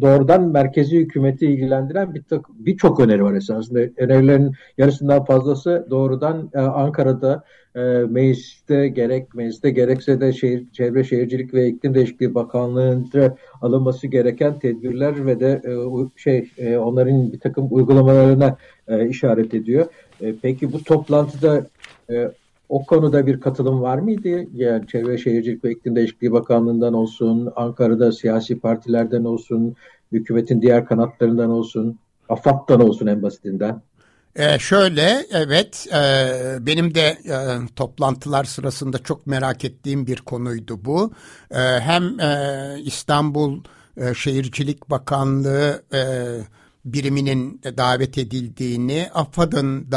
[0.00, 3.80] doğrudan merkezi hükümeti ilgilendiren bir birçok öneri var esasında.
[3.96, 11.54] Önerilerin yarısından fazlası doğrudan e, Ankara'da e, mecliste gerek mecliste gerekse de şehir, Çevre Şehircilik
[11.54, 15.72] ve İklim Değişikliği Bakanlığı'nca alınması gereken tedbirler ve de e,
[16.18, 18.56] şey e, onların bir takım uygulamalarına
[18.88, 19.86] e, işaret ediyor.
[20.20, 21.66] E, peki bu toplantıda
[22.10, 22.30] e,
[22.70, 24.44] o konuda bir katılım var mıydı?
[24.54, 29.76] Yani Çevre Şehircilik ve İklim Değişikliği Bakanlığı'ndan olsun, Ankara'da siyasi partilerden olsun,
[30.12, 33.82] hükümetin diğer kanatlarından olsun, AFAD'dan olsun en basitinden.
[34.36, 35.96] Ee, şöyle evet e,
[36.66, 37.36] benim de e,
[37.76, 41.12] toplantılar sırasında çok merak ettiğim bir konuydu bu.
[41.50, 43.60] E, hem e, İstanbul
[43.96, 46.00] e, Şehircilik Bakanlığı e,
[46.84, 49.90] biriminin davet edildiğini, AFAD'ın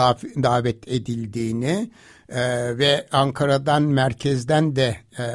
[0.43, 1.89] davet edildiğini
[2.29, 5.25] e, ve Ankara'dan merkezden de e,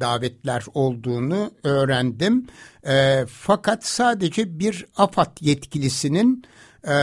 [0.00, 2.46] davetler olduğunu öğrendim.
[2.86, 6.44] E, fakat sadece bir AFAD yetkilisinin
[6.88, 6.96] e,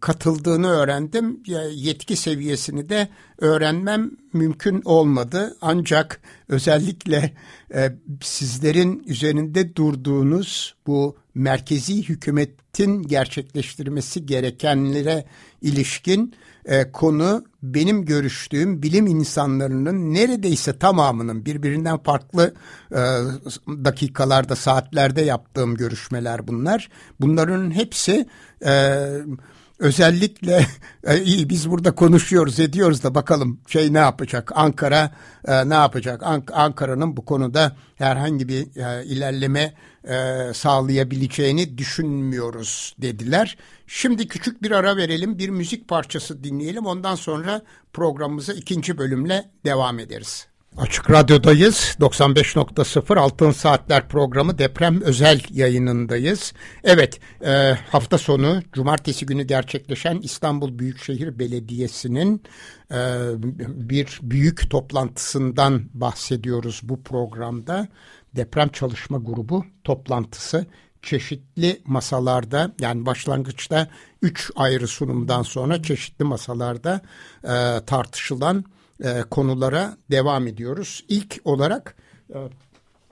[0.00, 1.42] katıldığını öğrendim.
[1.72, 5.56] Yetki seviyesini de öğrenmem mümkün olmadı.
[5.60, 7.32] Ancak özellikle
[7.74, 15.24] e, sizlerin üzerinde durduğunuz bu merkezi hükümetin gerçekleştirmesi gerekenlere
[15.62, 22.54] ilişkin e, konu benim görüştüğüm bilim insanlarının neredeyse tamamının birbirinden farklı
[22.92, 23.00] e,
[23.68, 26.88] dakikalarda, saatlerde yaptığım görüşmeler bunlar.
[27.20, 28.26] Bunların hepsi
[28.64, 29.04] e,
[29.80, 30.66] özellikle
[31.04, 35.10] e, iyi biz burada konuşuyoruz ediyoruz da bakalım şey ne yapacak Ankara
[35.44, 40.14] e, ne yapacak Ank Ankara'nın bu konuda herhangi bir e, ilerleme e,
[40.54, 43.58] sağlayabileceğini düşünmüyoruz dediler.
[43.86, 47.62] Şimdi küçük bir ara verelim bir müzik parçası dinleyelim ondan sonra
[47.92, 50.49] programımıza ikinci bölümle devam ederiz.
[50.76, 51.96] Açık Radyo'dayız.
[52.00, 56.52] 95.0 Altın Saatler programı deprem özel yayınındayız.
[56.84, 62.42] Evet e, hafta sonu cumartesi günü gerçekleşen İstanbul Büyükşehir Belediyesi'nin
[62.92, 62.98] e,
[63.68, 67.88] bir büyük toplantısından bahsediyoruz bu programda.
[68.36, 70.66] Deprem Çalışma Grubu toplantısı
[71.02, 73.88] çeşitli masalarda yani başlangıçta
[74.22, 77.00] üç ayrı sunumdan sonra çeşitli masalarda
[77.44, 78.64] e, tartışılan
[79.04, 81.04] e, konulara devam ediyoruz.
[81.08, 81.94] İlk olarak
[82.34, 82.38] e,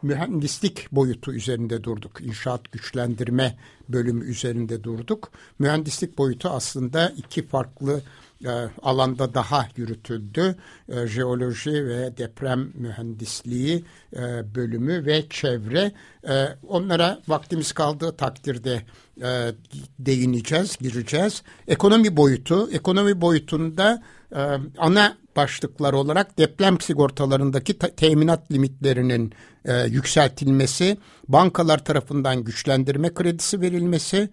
[0.03, 2.21] mühendislik boyutu üzerinde durduk.
[2.21, 3.57] İnşaat güçlendirme
[3.89, 5.31] bölümü üzerinde durduk.
[5.59, 8.01] Mühendislik boyutu aslında iki farklı
[8.45, 8.51] e,
[8.83, 10.57] alanda daha yürütüldü.
[10.89, 13.85] E, jeoloji ve deprem mühendisliği
[14.17, 15.93] e, bölümü ve çevre.
[16.29, 18.83] E, onlara vaktimiz kaldığı takdirde
[19.23, 19.53] e,
[19.99, 21.43] değineceğiz, gireceğiz.
[21.69, 24.41] Ekonomi boyutu, ekonomi boyutunda e,
[24.79, 29.33] ana başlıklar olarak deprem sigortalarındaki teminat limitlerinin
[29.65, 30.97] e, yükseltilmesi,
[31.29, 34.31] bankalar tarafından güçlendirme kredisi verilmesi,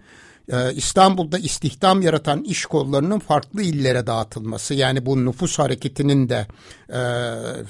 [0.50, 6.48] e, İstanbul'da istihdam yaratan iş kollarının farklı illere dağıtılması yani bu nüfus hareketinin de
[6.89, 7.02] e,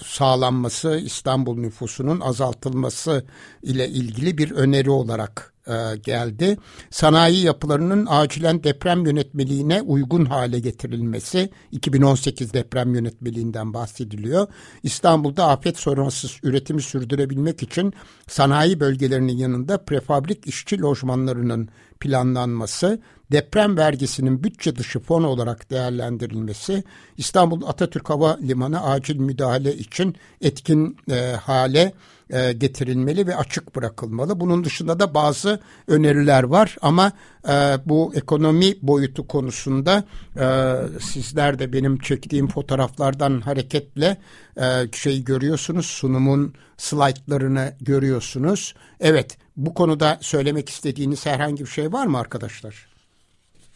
[0.05, 3.25] sağlanması İstanbul nüfusunun azaltılması
[3.63, 6.57] ile ilgili bir öneri olarak e, geldi.
[6.89, 14.47] Sanayi yapılarının acilen deprem yönetmeliğine uygun hale getirilmesi 2018 deprem yönetmeliğinden bahsediliyor.
[14.83, 17.93] İstanbul'da afet sonrası üretimi sürdürebilmek için
[18.27, 21.69] sanayi bölgelerinin yanında prefabrik işçi lojmanlarının
[22.05, 26.83] planlanması, deprem vergisinin bütçe dışı fon olarak değerlendirilmesi,
[27.17, 31.93] İstanbul Atatürk Hava Limanı acil müdahale için etkin e, hale
[32.29, 34.39] e, getirilmeli ve açık bırakılmalı.
[34.39, 37.11] Bunun dışında da bazı öneriler var ama
[37.47, 40.03] e, bu ekonomi boyutu konusunda
[40.39, 44.17] e, sizler de benim çektiğim fotoğraflardan hareketle
[44.57, 44.63] e,
[44.93, 48.73] şey görüyorsunuz sunumun slaytlarını görüyorsunuz.
[48.99, 52.87] Evet bu konuda söylemek istediğiniz herhangi bir şey var mı arkadaşlar?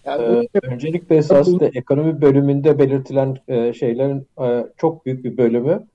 [0.05, 5.87] Yani, ee, öncelikle esasında ekonomi bölümünde belirtilen e, şeylerin e, çok büyük bir bölümü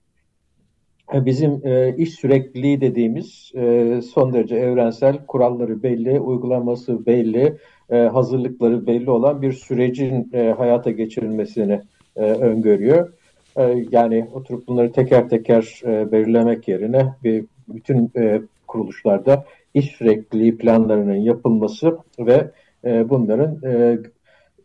[1.15, 7.57] e, bizim e, iş sürekliliği dediğimiz e, son derece evrensel kuralları belli, uygulaması belli,
[7.91, 11.81] e, hazırlıkları belli olan bir sürecin e, hayata geçirilmesini
[12.17, 13.13] e, öngörüyor.
[13.57, 20.57] E, yani oturup bunları teker teker e, belirlemek yerine bir bütün e, kuruluşlarda iş sürekliliği
[20.57, 22.51] planlarının yapılması ve
[22.85, 23.99] e, bunların e,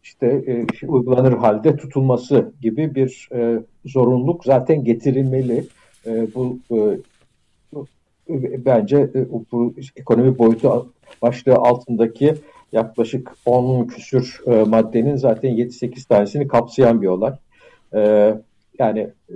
[0.04, 5.66] işte e, uygulanır halde tutulması gibi bir e, zorunluluk zaten getirilmeli.
[6.06, 6.98] E, bu e,
[8.66, 12.36] bence e, bu ekonomi boyutu başlığı altındaki
[12.72, 17.34] yaklaşık 10 küsür e, maddenin zaten 7-8 tanesini kapsayan bir olay.
[17.94, 18.00] E,
[18.80, 19.36] yani e,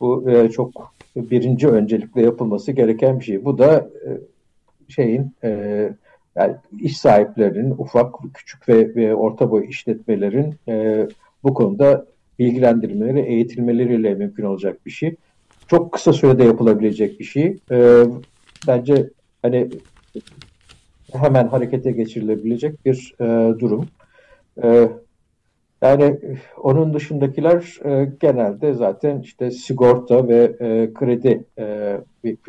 [0.00, 3.44] bu e, çok birinci öncelikle yapılması gereken bir şey.
[3.44, 4.08] Bu da e,
[4.94, 5.48] şeyin e,
[6.36, 11.06] yani iş sahiplerinin ufak, küçük ve, ve orta boy işletmelerin e,
[11.42, 12.06] bu konuda
[12.38, 15.14] bilgilendirmeleri, eğitilmeleriyle mümkün olacak bir şey.
[15.68, 17.56] Çok kısa sürede yapılabilecek bir şey.
[17.70, 18.04] E,
[18.66, 19.10] bence
[19.42, 19.68] hani
[21.12, 23.88] hemen harekete geçirilebilecek bir e, durum.
[24.62, 24.88] E,
[25.82, 26.18] yani
[26.62, 31.96] onun dışındakiler e, genelde zaten işte sigorta ve e, kredi e,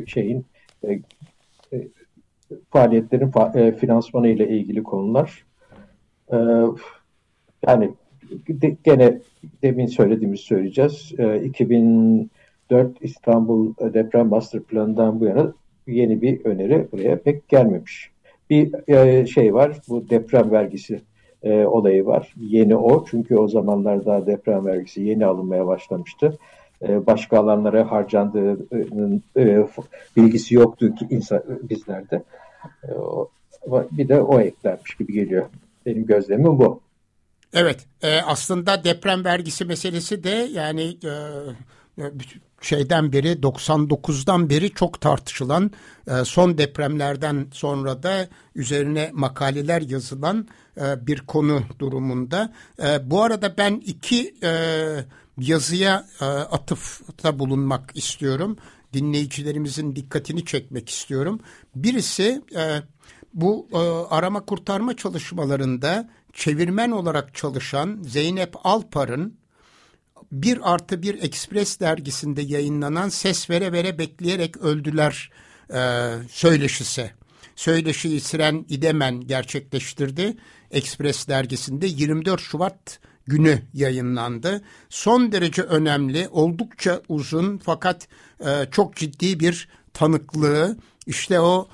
[0.07, 0.45] şeyin
[0.87, 0.99] e,
[2.69, 5.45] faaliyetlerin fa e, finansmanı ile ilgili konular.
[6.31, 6.37] E,
[7.67, 7.91] yani
[8.49, 9.19] de, gene
[9.63, 11.13] demin söylediğimiz söyleyeceğiz.
[11.17, 12.29] E, 2004
[13.01, 15.53] İstanbul Deprem Master Planı'ndan bu yana
[15.87, 18.11] yeni bir öneri buraya pek gelmemiş.
[18.49, 21.01] Bir e, şey var, bu deprem vergisi
[21.43, 22.33] e, olayı var.
[22.39, 26.37] Yeni o, çünkü o zamanlarda deprem vergisi yeni alınmaya başlamıştı.
[26.87, 29.65] E, başka alanlara harcandığının e,
[30.17, 32.23] bilgisi yoktu ki insan, bizlerde.
[32.83, 32.89] E,
[33.91, 35.45] bir de o eklenmiş gibi geliyor.
[35.85, 36.81] Benim gözlemim bu.
[37.53, 41.11] Evet, e, aslında deprem vergisi meselesi de yani e,
[42.03, 42.11] e
[42.61, 45.71] şeyden beri 99'dan beri çok tartışılan
[46.07, 50.47] e, son depremlerden sonra da üzerine makaleler yazılan
[50.77, 52.53] e, bir konu durumunda.
[52.83, 54.35] E, bu arada ben iki
[55.37, 56.05] yazıya
[56.51, 58.57] atıfta bulunmak istiyorum.
[58.93, 61.39] Dinleyicilerimizin dikkatini çekmek istiyorum.
[61.75, 62.41] Birisi
[63.33, 63.67] bu
[64.09, 69.37] arama kurtarma çalışmalarında çevirmen olarak çalışan Zeynep Alpar'ın
[70.31, 75.31] bir artı bir Ekspres dergisinde yayınlanan Ses Vere Vere Bekleyerek Öldüler
[75.73, 77.11] e, söyleşisi.
[77.55, 80.37] Söyleşiyi Siren İdemen gerçekleştirdi.
[80.71, 84.61] Ekspres dergisinde 24 Şubat günü yayınlandı.
[84.89, 88.07] Son derece önemli, oldukça uzun fakat
[88.45, 90.77] e, çok ciddi bir tanıklığı.
[91.05, 91.67] İşte o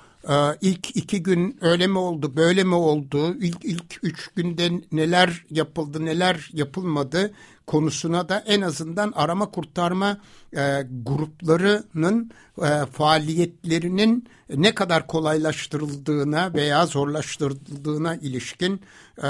[0.61, 6.05] ilk iki gün öyle mi oldu, böyle mi oldu, ilk, ilk üç günde neler yapıldı,
[6.05, 7.31] neler yapılmadı
[7.69, 10.17] konusuna da en azından arama kurtarma
[10.57, 18.81] e, gruplarının e, faaliyetlerinin ne kadar kolaylaştırıldığına veya zorlaştırıldığına ilişkin
[19.23, 19.27] e,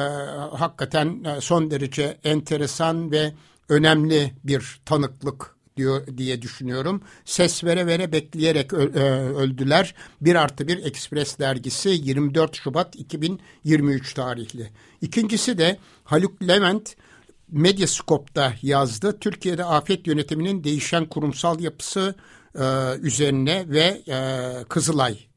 [0.57, 3.33] hakikaten e, son derece enteresan ve
[3.69, 7.01] önemli bir tanıklık diyor diye düşünüyorum.
[7.25, 9.95] Ses vere vere bekleyerek e, öldüler.
[10.21, 14.69] Bir artı bir Ekspres dergisi 24 Şubat 2023 tarihli.
[15.01, 16.95] İkincisi de Haluk Levent
[17.51, 19.19] Medyascope'da yazdı.
[19.19, 22.15] Türkiye'de afet yönetiminin değişen kurumsal yapısı
[22.55, 24.17] e, üzerine ve e,
[24.69, 25.28] Kızılay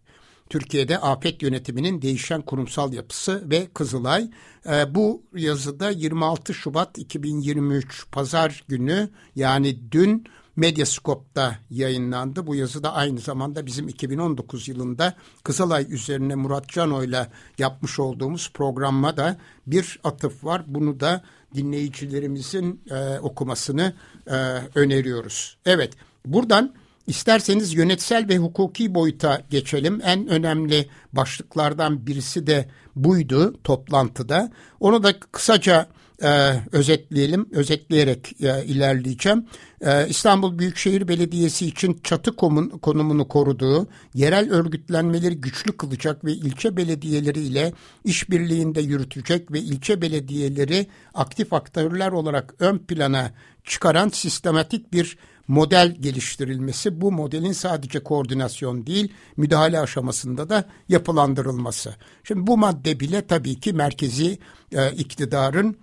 [0.52, 4.30] Türkiye'de afet yönetiminin değişen kurumsal yapısı ve Kızılay.
[4.66, 10.26] E, bu yazıda 26 Şubat 2023 Pazar günü yani dün
[10.56, 12.46] Medyascope'da yayınlandı.
[12.46, 17.28] Bu yazı da aynı zamanda bizim 2019 yılında Kızılay üzerine Murat Cano ile
[17.58, 19.36] yapmış olduğumuz programma da
[19.66, 20.62] bir atıf var.
[20.66, 21.22] Bunu da
[21.54, 23.94] dinleyicilerimizin e, okumasını
[24.26, 24.34] e,
[24.74, 25.56] öneriyoruz.
[25.66, 25.92] Evet
[26.26, 26.74] buradan
[27.06, 30.00] isterseniz yönetsel ve hukuki boyuta geçelim.
[30.04, 34.52] En önemli başlıklardan birisi de buydu toplantıda.
[34.80, 35.88] Onu da kısaca
[36.22, 39.46] e, özetleyelim, özetleyerek e, ilerleyeceğim.
[39.80, 46.76] E, İstanbul Büyükşehir Belediyesi için çatı komun, konumunu koruduğu, yerel örgütlenmeleri güçlü kılacak ve ilçe
[46.76, 47.72] belediyeleri ile
[48.04, 53.30] işbirliğinde yürütecek ve ilçe belediyeleri aktif aktörler olarak ön plana
[53.64, 55.18] çıkaran sistematik bir
[55.48, 61.96] model geliştirilmesi, bu modelin sadece koordinasyon değil, müdahale aşamasında da yapılandırılması.
[62.24, 64.38] Şimdi bu madde bile tabii ki merkezi
[64.72, 65.76] e, iktidarın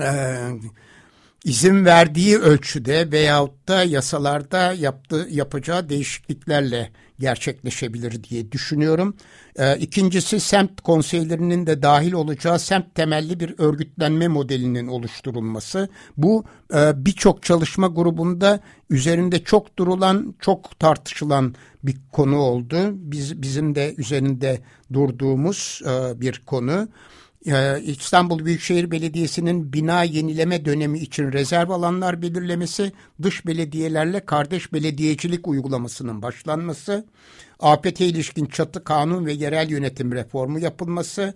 [0.00, 0.10] e,
[1.44, 9.16] izin verdiği ölçüde veyahut da yasalarda yaptığı, yapacağı değişikliklerle gerçekleşebilir diye düşünüyorum.
[9.56, 15.88] E, ikincisi semt konseylerinin de dahil olacağı semt temelli bir örgütlenme modelinin oluşturulması.
[16.16, 16.44] Bu
[16.74, 18.60] e, birçok çalışma grubunda
[18.90, 22.76] üzerinde çok durulan, çok tartışılan bir konu oldu.
[22.92, 24.60] Biz bizim de üzerinde
[24.92, 26.88] durduğumuz e, bir konu.
[27.82, 32.92] İstanbul Büyükşehir Belediyesi'nin bina yenileme dönemi için rezerv alanlar belirlemesi,
[33.22, 37.06] dış belediyelerle kardeş belediyecilik uygulamasının başlanması,
[37.60, 41.34] APT ilişkin çatı kanun ve yerel yönetim reformu yapılması,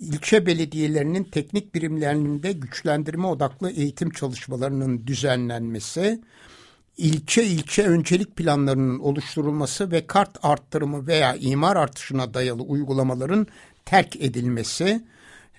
[0.00, 6.20] ilçe belediyelerinin teknik birimlerinde güçlendirme odaklı eğitim çalışmalarının düzenlenmesi,
[6.96, 13.46] ilçe ilçe öncelik planlarının oluşturulması ve kart arttırımı veya imar artışına dayalı uygulamaların
[13.84, 15.02] terk edilmesi,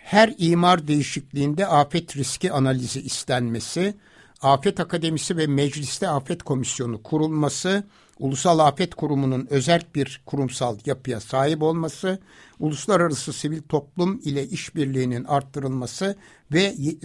[0.03, 3.95] her imar değişikliğinde afet riski analizi istenmesi,
[4.41, 7.83] Afet Akademisi ve Mecliste Afet Komisyonu kurulması,
[8.19, 12.19] Ulusal Afet Kurumu'nun özel bir kurumsal yapıya sahip olması,
[12.59, 16.15] uluslararası sivil toplum ile işbirliğinin arttırılması
[16.51, 16.63] ve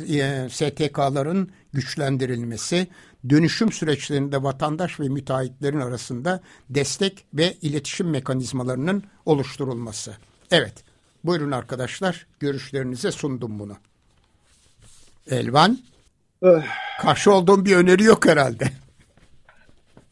[0.09, 2.87] e, STK'ların güçlendirilmesi,
[3.29, 6.41] dönüşüm süreçlerinde vatandaş ve müteahhitlerin arasında
[6.71, 10.17] destek ve iletişim mekanizmalarının oluşturulması.
[10.51, 10.86] Evet,
[11.27, 13.77] Buyurun arkadaşlar görüşlerinize sundum bunu.
[15.31, 15.79] Elvan
[16.43, 16.65] eh.
[17.01, 18.65] karşı olduğum bir öneri yok herhalde.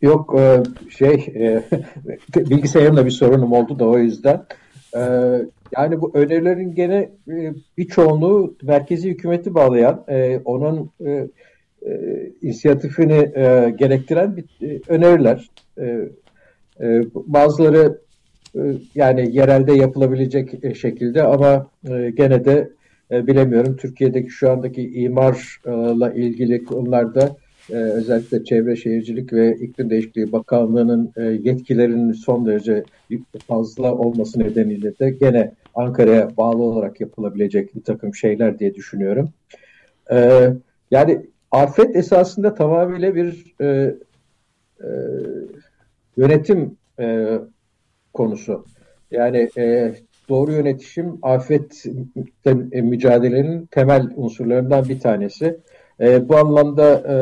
[0.02, 1.64] Yok e, şey e,
[2.36, 4.46] bilgisayarımda bir sorunum oldu da o yüzden.
[4.96, 5.00] E,
[5.76, 7.10] yani bu önerilerin gene
[7.78, 10.04] bir çoğunluğu merkezi hükümeti bağlayan,
[10.44, 10.90] onun
[12.42, 13.32] inisiyatifini
[13.76, 14.44] gerektiren
[14.88, 15.50] öneriler.
[17.14, 18.04] Bazıları
[18.94, 22.70] yani yerelde yapılabilecek e, şekilde ama e, gene de
[23.11, 27.36] bilemiyorum Türkiye'deki şu andaki imarla ilgili konularda
[27.70, 32.84] özellikle Çevre Şehircilik ve İklim Değişikliği Bakanlığı'nın yetkilerinin son derece
[33.46, 39.30] fazla olması nedeniyle de gene Ankara'ya bağlı olarak yapılabilecek bir takım şeyler diye düşünüyorum.
[40.90, 43.55] Yani afet esasında tamamıyla bir
[46.16, 46.76] yönetim
[48.14, 48.64] konusu.
[49.10, 49.94] Yani e,
[50.28, 51.84] doğru yönetişim afet
[52.72, 55.60] e, mücadelenin temel unsurlarından bir tanesi.
[56.00, 57.14] E, bu anlamda e,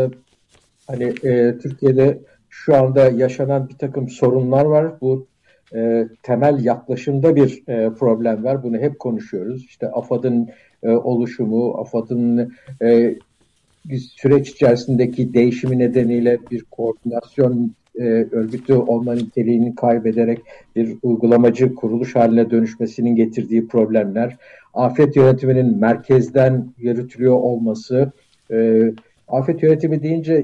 [0.87, 2.19] hani e, Türkiye'de
[2.49, 5.01] şu anda yaşanan bir takım sorunlar var.
[5.01, 5.27] Bu
[5.75, 8.63] e, temel yaklaşımda bir e, problem var.
[8.63, 9.65] Bunu hep konuşuyoruz.
[9.65, 10.49] İşte AFAD'ın
[10.83, 13.15] e, oluşumu, AFAD'ın e,
[13.99, 20.39] süreç içerisindeki değişimi nedeniyle bir koordinasyon e, örgütü olma niteliğini kaybederek
[20.77, 24.37] bir uygulamacı kuruluş haline dönüşmesinin getirdiği problemler,
[24.75, 28.13] afet yönetiminin merkezden yürütülüyor olması,
[28.51, 28.83] e,
[29.29, 30.35] afet yönetimi deyince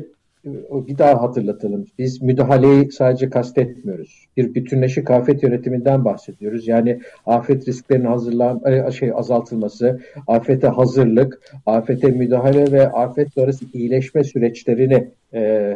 [0.44, 0.50] e,
[0.86, 1.86] bir daha hatırlatalım.
[1.98, 4.26] Biz müdahaleyi sadece kastetmiyoruz.
[4.36, 6.68] Bir bütünleşik afet yönetiminden bahsediyoruz.
[6.68, 14.24] Yani afet risklerinin hazırlan e, şey azaltılması, afete hazırlık, afete müdahale ve afet sonrası iyileşme
[14.24, 15.74] süreçlerini e,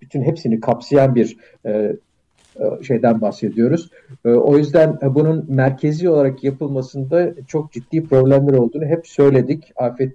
[0.00, 1.36] bütün hepsini kapsayan bir
[1.66, 1.96] e, e,
[2.82, 3.90] şeyden bahsediyoruz.
[4.24, 9.72] O yüzden bunun merkezi olarak yapılmasında çok ciddi problemler olduğunu hep söyledik.
[9.76, 10.14] Afet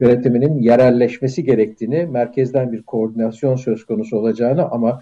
[0.00, 5.00] yönetiminin yerelleşmesi gerektiğini, merkezden bir koordinasyon söz konusu olacağını ama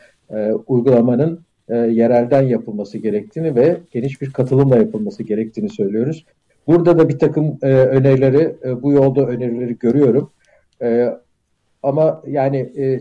[0.67, 1.41] uygulamanın
[1.71, 6.25] yerelden yapılması gerektiğini ve geniş bir katılımla yapılması gerektiğini söylüyoruz.
[6.69, 10.31] Burada da bir takım e, önerileri, e, bu yolda önerileri görüyorum.
[11.83, 13.01] Ama yani e,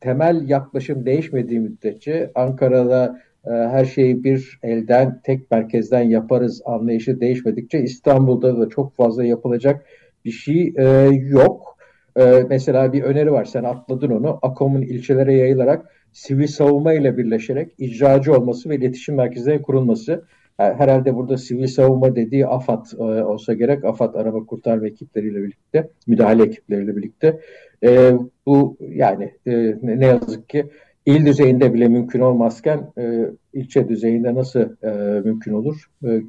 [0.00, 7.82] temel yaklaşım değişmediği müddetçe Ankara'da e, her şeyi bir elden, tek merkezden yaparız anlayışı değişmedikçe
[7.82, 9.84] İstanbul'da da çok fazla yapılacak
[10.24, 11.78] bir şey e, yok.
[12.16, 14.38] E, mesela bir öneri var, sen atladın onu.
[14.42, 20.24] AKOM'un ilçelere yayılarak sivil savunma ile birleşerek icracı olması ve iletişim merkezleri kurulması.
[20.56, 23.84] Herhalde burada sivil savunma dediği AFAD e, olsa gerek.
[23.84, 27.40] AFAD arama kurtarma ekipleriyle birlikte, müdahale ekipleriyle birlikte.
[27.84, 28.12] E,
[28.46, 30.66] bu yani e, ne yazık ki
[31.06, 35.90] il düzeyinde bile mümkün olmazken e, ilçe düzeyinde nasıl e, mümkün olur?
[36.04, 36.22] E,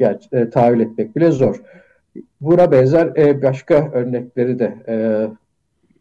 [0.00, 1.62] e, e, tahayyül etmek bile zor.
[2.40, 4.96] Buna benzer e, başka örnekleri de e,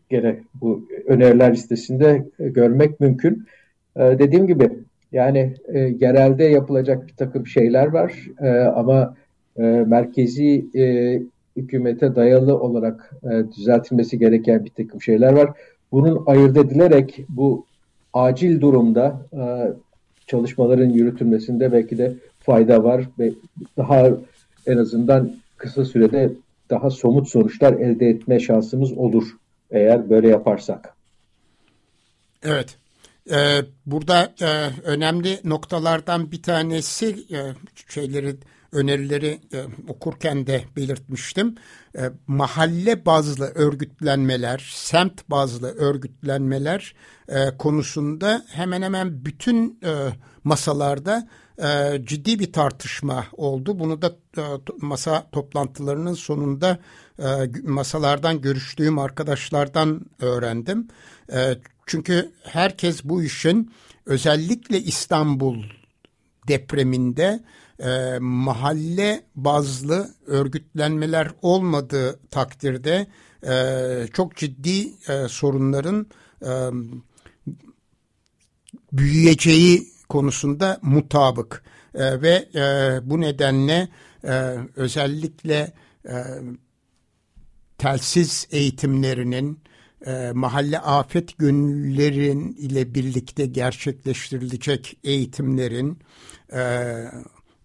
[0.09, 3.45] gene bu öneriler listesinde e, görmek mümkün.
[3.95, 4.69] E, dediğim gibi
[5.11, 9.15] yani e, yerelde yapılacak bir takım şeyler var e, ama
[9.57, 10.83] e, merkezi e,
[11.55, 15.49] hükümete dayalı olarak e, düzeltilmesi gereken bir takım şeyler var.
[15.91, 17.65] Bunun ayırt edilerek bu
[18.13, 19.43] acil durumda e,
[20.27, 23.33] çalışmaların yürütülmesinde belki de fayda var ve
[23.77, 24.09] daha
[24.65, 26.31] en azından kısa sürede
[26.69, 29.27] daha somut sonuçlar elde etme şansımız olur
[29.71, 30.95] eğer böyle yaparsak.
[32.43, 32.77] Evet.
[33.31, 37.39] Ee, burada e, önemli noktalardan bir tanesi e,
[37.89, 38.35] şeyleri
[38.75, 41.55] önerileri e, okurken de belirtmiştim.
[41.97, 46.95] E, mahalle bazlı örgütlenmeler, semt bazlı örgütlenmeler
[47.29, 49.91] e, konusunda hemen hemen bütün e,
[50.43, 53.79] masalarda e, ciddi bir tartışma oldu.
[53.79, 54.41] Bunu da e,
[54.81, 56.79] masa toplantılarının sonunda
[57.19, 57.25] e,
[57.63, 60.87] masalardan görüştüğüm arkadaşlardan öğrendim.
[61.33, 61.55] E,
[61.85, 63.71] çünkü herkes bu işin
[64.05, 65.63] özellikle İstanbul
[66.47, 67.43] depreminde
[67.79, 73.07] e, mahalle bazlı örgütlenmeler olmadığı takdirde
[73.47, 76.07] e, çok ciddi e, sorunların
[76.41, 76.51] e,
[78.91, 81.63] büyüyeceği konusunda mutabık.
[81.95, 83.89] E, ve e, bu nedenle
[84.23, 85.73] e, özellikle
[86.05, 86.15] e,
[87.77, 89.59] telsiz eğitimlerinin
[90.05, 95.99] e, mahalle afet gönüllerin ile birlikte gerçekleştirilecek eğitimlerin
[96.53, 96.61] e,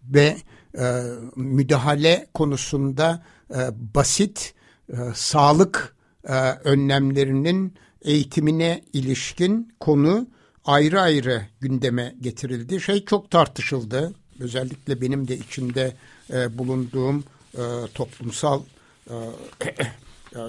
[0.05, 0.37] ve
[0.79, 1.03] e,
[1.37, 3.59] müdahale konusunda e,
[3.95, 4.55] basit
[4.89, 10.27] e, sağlık e, önlemlerinin eğitimine ilişkin konu
[10.65, 12.81] ayrı ayrı gündeme getirildi.
[12.81, 14.15] Şey çok tartışıldı.
[14.41, 15.93] Özellikle benim de içinde
[16.33, 17.25] e, bulunduğum
[17.55, 17.63] e,
[17.95, 18.63] toplumsal
[19.11, 19.15] e,
[20.35, 20.41] e,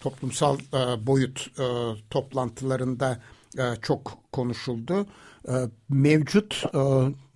[0.00, 1.66] toplumsal e, boyut e,
[2.10, 3.20] toplantılarında
[3.58, 5.06] e, çok konuşuldu.
[5.48, 5.54] E,
[5.88, 6.78] mevcut e,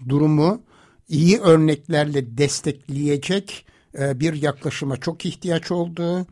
[0.09, 0.63] durumu
[1.09, 3.67] iyi örneklerle destekleyecek
[3.99, 6.27] e, bir yaklaşıma çok ihtiyaç oldu.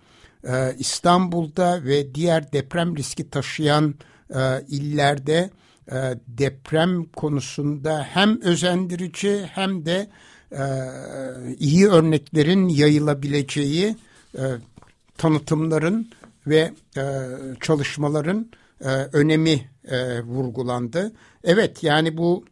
[0.44, 3.94] E, İstanbul'da ve diğer deprem riski taşıyan
[4.34, 5.50] e, illerde
[6.28, 10.08] deprem konusunda hem özendirici hem de
[11.58, 13.96] iyi örneklerin yayılabileceği
[15.18, 16.10] tanıtımların
[16.46, 16.72] ve
[17.60, 18.50] çalışmaların
[19.12, 19.70] önemi
[20.24, 21.12] vurgulandı.
[21.44, 22.44] Evet yani bu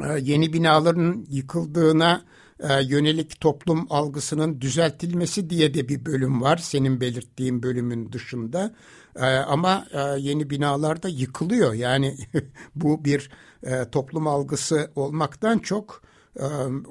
[0.00, 2.24] ee, yeni binaların yıkıldığına
[2.60, 8.74] e, yönelik toplum algısının düzeltilmesi diye de bir bölüm var senin belirttiğin bölümün dışında.
[9.16, 11.74] Ee, ama e, yeni binalar da yıkılıyor.
[11.74, 12.16] Yani
[12.74, 13.30] bu bir
[13.62, 16.02] e, toplum algısı olmaktan çok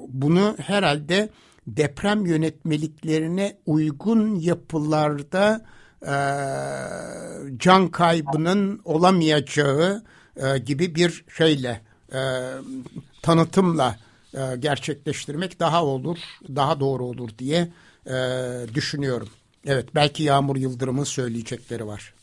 [0.08, 1.28] bunu herhalde
[1.66, 5.66] deprem yönetmeliklerine uygun yapılarda
[7.58, 10.02] can kaybının olamayacağı
[10.66, 11.80] gibi bir şeyle
[12.12, 12.20] e,
[13.22, 13.96] tanıtımla
[14.34, 16.18] e, gerçekleştirmek daha olur,
[16.48, 17.68] daha doğru olur diye
[18.06, 18.14] e,
[18.74, 19.28] düşünüyorum.
[19.66, 22.14] Evet, belki Yağmur Yıldırım'ın söyleyecekleri var.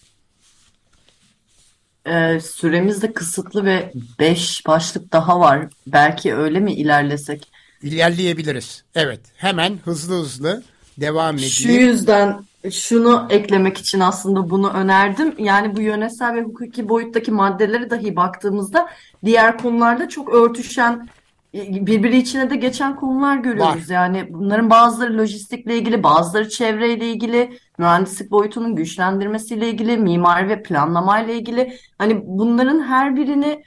[2.05, 5.67] Ee, süremiz de kısıtlı ve beş başlık daha var.
[5.87, 7.51] Belki öyle mi ilerlesek?
[7.81, 8.83] İlerleyebiliriz.
[8.95, 10.63] Evet, hemen hızlı hızlı
[10.97, 11.51] devam edeyim.
[11.51, 15.35] Şu yüzden şunu eklemek için aslında bunu önerdim.
[15.37, 18.89] Yani bu yönetsel ve hukuki boyuttaki maddeleri dahi baktığımızda
[19.25, 21.07] diğer konularda çok örtüşen
[21.53, 23.89] birbiri içine de geçen konular görüyoruz.
[23.89, 23.93] Var.
[23.93, 31.33] Yani bunların bazıları lojistikle ilgili, bazıları çevreyle ilgili, mühendislik boyutunun güçlendirmesiyle ilgili, mimari ve planlamayla
[31.33, 31.73] ilgili.
[31.97, 33.63] Hani bunların her birini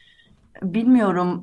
[0.63, 1.43] bilmiyorum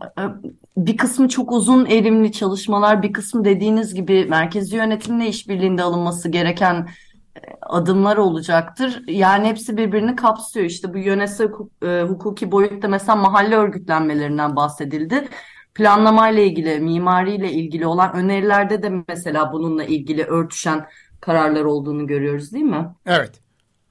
[0.78, 6.90] bir kısmı çok uzun erimli çalışmalar, bir kısmı dediğiniz gibi merkezi yönetimle işbirliğinde alınması gereken
[7.62, 9.04] adımlar olacaktır.
[9.08, 10.66] Yani hepsi birbirini kapsıyor.
[10.66, 15.28] İşte bu yönetsel hukuk, e, hukuki boyutta mesela mahalle örgütlenmelerinden bahsedildi.
[15.76, 20.86] planlamayla ilgili, mimariyle ilgili olan önerilerde de mesela bununla ilgili örtüşen
[21.22, 22.90] kararlar olduğunu görüyoruz değil mi?
[23.06, 23.32] Evet,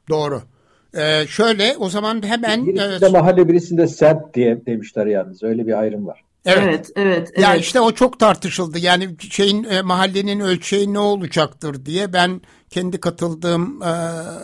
[0.09, 0.42] doğru.
[0.96, 2.66] Ee, şöyle o zaman hemen...
[2.66, 5.42] Birisinde e, mahalle birisinde semt diye demişler yalnız.
[5.42, 6.24] Öyle bir ayrım var.
[6.46, 7.30] Evet, evet.
[7.36, 8.78] evet ya işte o çok tartışıldı.
[8.78, 12.40] Yani şeyin e, mahallenin ölçeği ne olacaktır diye ben
[12.70, 13.92] kendi katıldığım e,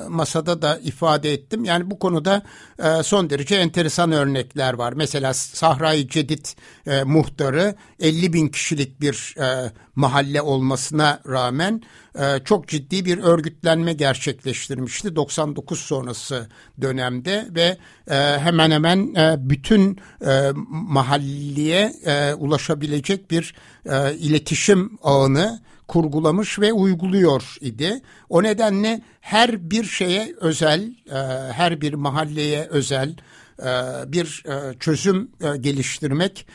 [0.09, 1.65] masada da ifade ettim.
[1.65, 2.43] Yani bu konuda
[2.79, 4.93] e, son derece enteresan örnekler var.
[4.93, 6.47] Mesela Sahra-i Cedid
[6.87, 11.83] e, muhtarı 50 bin kişilik bir e, mahalle olmasına rağmen
[12.19, 16.49] e, çok ciddi bir örgütlenme gerçekleştirmişti 99 sonrası
[16.81, 17.79] dönemde ve
[18.11, 23.55] e, hemen hemen e, bütün e, mahalleye e, ulaşabilecek bir
[23.87, 28.01] e, iletişim ağını kurgulamış ve uyguluyor idi.
[28.29, 31.17] O nedenle her bir şeye özel, e,
[31.53, 33.17] her bir mahalleye özel
[33.59, 33.67] e,
[34.13, 35.31] bir e, çözüm
[35.61, 36.47] geliştirmek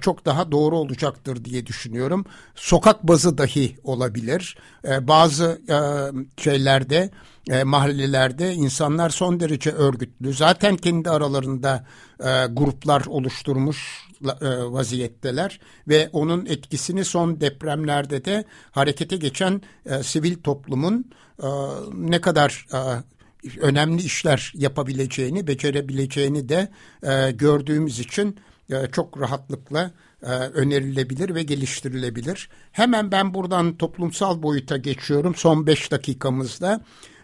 [0.00, 2.24] çok daha doğru olacaktır diye düşünüyorum.
[2.54, 4.56] Sokak bazı dahi olabilir.
[5.00, 5.60] Bazı
[6.36, 7.10] şeylerde
[7.64, 10.34] mahallelerde insanlar son derece örgütlü.
[10.34, 11.86] Zaten kendi aralarında
[12.50, 14.05] gruplar oluşturmuş
[14.72, 21.10] vaziyetteler ve onun etkisini son depremlerde de harekete geçen e, sivil toplumun
[21.42, 21.48] e,
[21.94, 22.78] ne kadar e,
[23.60, 26.68] önemli işler yapabileceğini, becerebileceğini de
[27.02, 28.36] e, gördüğümüz için
[28.70, 29.90] e, çok rahatlıkla
[30.22, 32.48] e, önerilebilir ve geliştirilebilir.
[32.72, 36.80] Hemen ben buradan toplumsal boyuta geçiyorum son beş dakikamızda.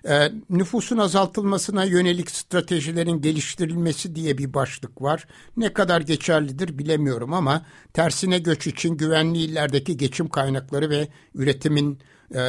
[0.09, 5.27] E, nüfusun azaltılmasına yönelik stratejilerin geliştirilmesi diye bir başlık var.
[5.57, 11.99] Ne kadar geçerlidir bilemiyorum ama tersine göç için güvenli illerdeki geçim kaynakları ve üretimin
[12.35, 12.41] e,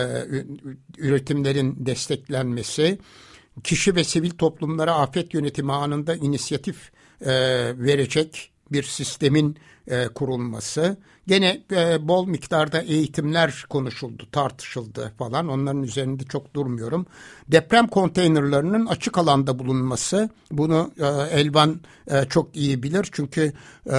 [0.97, 2.99] üretimlerin desteklenmesi,
[3.63, 6.91] kişi ve sivil toplumlara afet yönetimi anında inisiyatif
[7.21, 7.31] e,
[7.77, 9.57] verecek bir sistemin
[9.87, 10.97] e, kurulması.
[11.27, 15.47] Gene e, bol miktarda eğitimler konuşuldu, tartışıldı falan.
[15.47, 17.05] Onların üzerinde çok durmuyorum.
[17.47, 20.29] Deprem konteynerlarının açık alanda bulunması.
[20.51, 21.05] Bunu e,
[21.39, 23.07] Elvan e, çok iyi bilir.
[23.11, 23.53] Çünkü
[23.91, 23.95] e,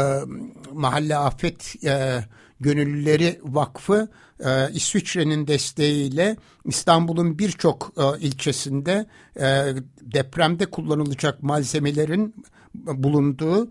[0.72, 2.24] Mahalle Afet e,
[2.60, 4.08] Gönüllüleri Vakfı
[4.44, 9.06] e, İsviçre'nin desteğiyle İstanbul'un birçok e, ilçesinde
[9.36, 9.46] e,
[10.00, 12.34] depremde kullanılacak malzemelerin
[12.74, 13.70] bulunduğu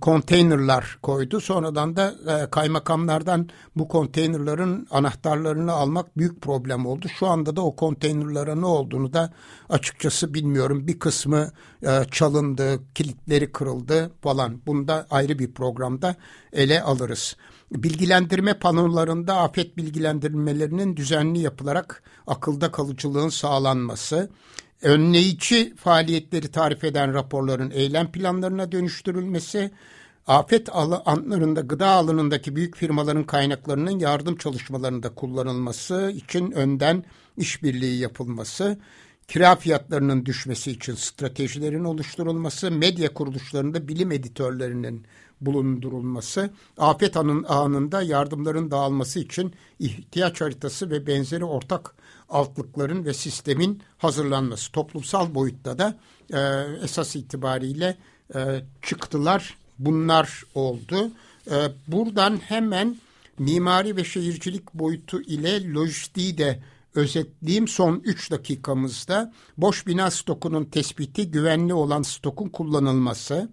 [0.00, 1.40] konteynerlar koydu.
[1.40, 7.06] Sonradan da e, kaymakamlardan bu konteynerların anahtarlarını almak büyük problem oldu.
[7.18, 9.32] Şu anda da o konteynerlara ne olduğunu da
[9.68, 10.86] açıkçası bilmiyorum.
[10.86, 11.50] Bir kısmı
[11.82, 14.60] e, çalındı, kilitleri kırıldı falan.
[14.66, 16.16] Bunu da ayrı bir programda
[16.52, 17.36] ele alırız.
[17.72, 24.30] Bilgilendirme panolarında afet bilgilendirmelerinin düzenli yapılarak akılda kalıcılığın sağlanması,
[24.82, 29.70] önleyici faaliyetleri tarif eden raporların eylem planlarına dönüştürülmesi,
[30.26, 30.68] afet
[31.04, 37.04] anlarında gıda alanındaki büyük firmaların kaynaklarının yardım çalışmalarında kullanılması için önden
[37.36, 38.78] işbirliği yapılması,
[39.28, 45.06] kira fiyatlarının düşmesi için stratejilerin oluşturulması, medya kuruluşlarında bilim editörlerinin
[45.40, 51.94] bulundurulması, afet anında yardımların dağılması için ihtiyaç haritası ve benzeri ortak
[52.28, 54.72] altlıkların ve sistemin hazırlanması.
[54.72, 55.98] Toplumsal boyutta da
[56.32, 56.38] e,
[56.84, 57.96] esas itibariyle
[58.34, 61.10] e, çıktılar bunlar oldu.
[61.50, 61.56] E,
[61.88, 62.96] buradan hemen
[63.38, 66.62] mimari ve şehircilik boyutu ile lojistiği de
[66.94, 69.32] özetleyeyim son 3 dakikamızda.
[69.56, 73.48] Boş bina stokunun tespiti, güvenli olan stokun kullanılması,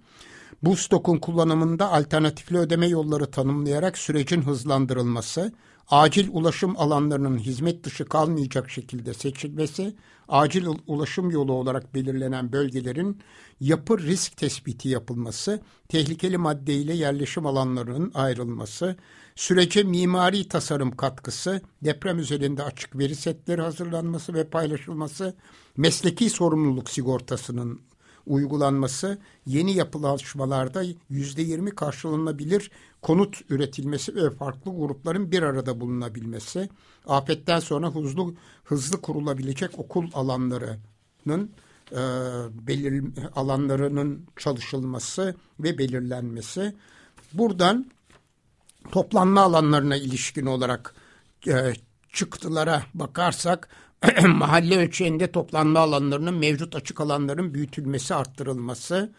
[0.64, 5.54] bu stokun kullanımında alternatifli ödeme yolları tanımlayarak sürecin hızlandırılması,
[5.90, 9.96] acil ulaşım alanlarının hizmet dışı kalmayacak şekilde seçilmesi,
[10.28, 13.22] acil ulaşım yolu olarak belirlenen bölgelerin
[13.60, 18.96] yapı risk tespiti yapılması, tehlikeli madde ile yerleşim alanlarının ayrılması,
[19.36, 25.36] sürece mimari tasarım katkısı, deprem üzerinde açık veri setleri hazırlanması ve paylaşılması,
[25.78, 27.82] mesleki sorumluluk sigortasının
[28.28, 32.72] uygulanması, yeni yapılaşmalarda yüzde yirmi karşılanabilir
[33.02, 36.70] konut üretilmesi ve farklı grupların bir arada bulunabilmesi,
[37.08, 41.52] afetten sonra hızlı hızlı kurulabilecek okul alanlarının
[41.92, 42.02] e,
[42.68, 43.04] belir
[43.36, 46.76] alanlarının çalışılması ve belirlenmesi.
[47.34, 47.92] Buradan
[48.92, 50.96] toplanma alanlarına ilişkin olarak
[51.48, 51.74] e,
[52.14, 53.70] çıktılara bakarsak
[54.28, 59.12] mahalle ölçeğinde toplanma alanlarının mevcut açık alanların büyütülmesi, arttırılması,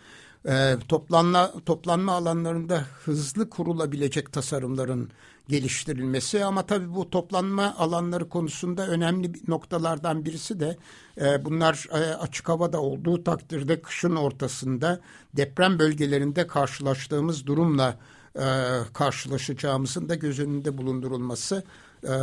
[0.48, 5.10] e, toplanma, toplanma alanlarında hızlı kurulabilecek tasarımların
[5.48, 6.44] geliştirilmesi.
[6.44, 10.76] Ama tabii bu toplanma alanları konusunda önemli noktalardan birisi de
[11.20, 15.00] e, bunlar e, açık havada olduğu takdirde kışın ortasında
[15.36, 17.98] deprem bölgelerinde karşılaştığımız durumla
[18.34, 18.46] e,
[18.92, 21.64] karşılaşacağımızın da göz önünde bulundurulması
[22.06, 22.16] e,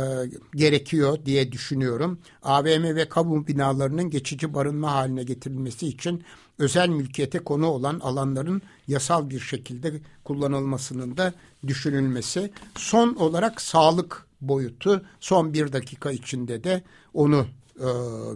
[0.54, 2.18] gerekiyor diye düşünüyorum.
[2.42, 6.24] AVM ve kamu binalarının geçici barınma haline getirilmesi için
[6.58, 9.92] özel mülkiyete konu olan alanların yasal bir şekilde
[10.24, 11.34] kullanılmasının da
[11.66, 12.50] düşünülmesi.
[12.76, 16.82] Son olarak sağlık boyutu son bir dakika içinde de
[17.14, 17.46] onu
[17.80, 17.84] e,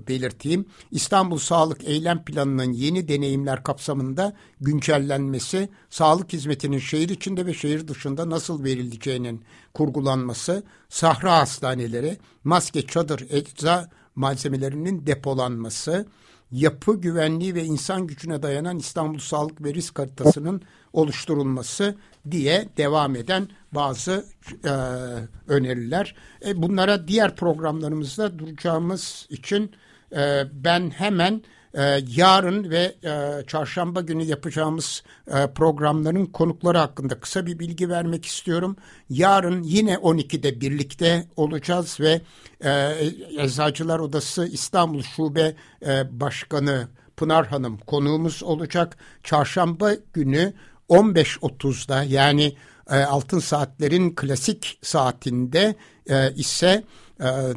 [0.08, 0.66] belirteyim.
[0.90, 8.30] İstanbul Sağlık Eylem Planı'nın yeni deneyimler kapsamında güncellenmesi, sağlık hizmetinin şehir içinde ve şehir dışında
[8.30, 16.06] nasıl verileceğinin kurgulanması, sahra hastaneleri, maske, çadır, ecza malzemelerinin depolanması,
[16.52, 21.94] yapı güvenliği ve insan gücüne dayanan İstanbul Sağlık ve Risk Haritası'nın oluşturulması
[22.30, 24.24] diye devam eden bazı
[24.64, 24.72] e,
[25.52, 26.14] öneriler.
[26.46, 29.72] E, bunlara diğer programlarımızda duracağımız için
[30.16, 31.42] e, ben hemen
[31.78, 38.26] e, yarın ve e, çarşamba günü yapacağımız e, programların konukları hakkında kısa bir bilgi vermek
[38.26, 38.76] istiyorum.
[39.10, 42.20] Yarın yine 12'de birlikte olacağız ve
[42.64, 42.94] e,
[43.38, 45.54] Eczacılar Odası İstanbul Şube
[45.86, 48.96] e, Başkanı Pınar Hanım konuğumuz olacak.
[49.22, 50.52] Çarşamba günü
[50.88, 52.56] 15.30'da yani
[52.90, 55.74] e, Altın Saatler'in klasik saatinde
[56.10, 56.84] e, ise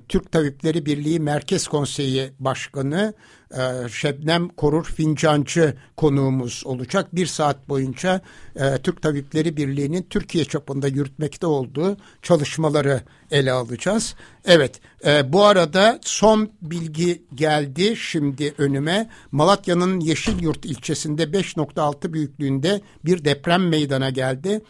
[0.07, 3.13] Türk Tabipleri Birliği Merkez Konseyi Başkanı
[3.53, 7.15] e, Şebnem Korur Fincancı konuğumuz olacak.
[7.15, 8.21] Bir saat boyunca
[8.55, 13.01] e, Türk Tabipleri Birliği'nin Türkiye çapında yürütmekte olduğu çalışmaları
[13.31, 14.15] ele alacağız.
[14.45, 19.09] Evet e, bu arada son bilgi geldi şimdi önüme.
[19.31, 24.61] Malatya'nın Yeşilyurt ilçesinde 5.6 büyüklüğünde bir deprem meydana geldi.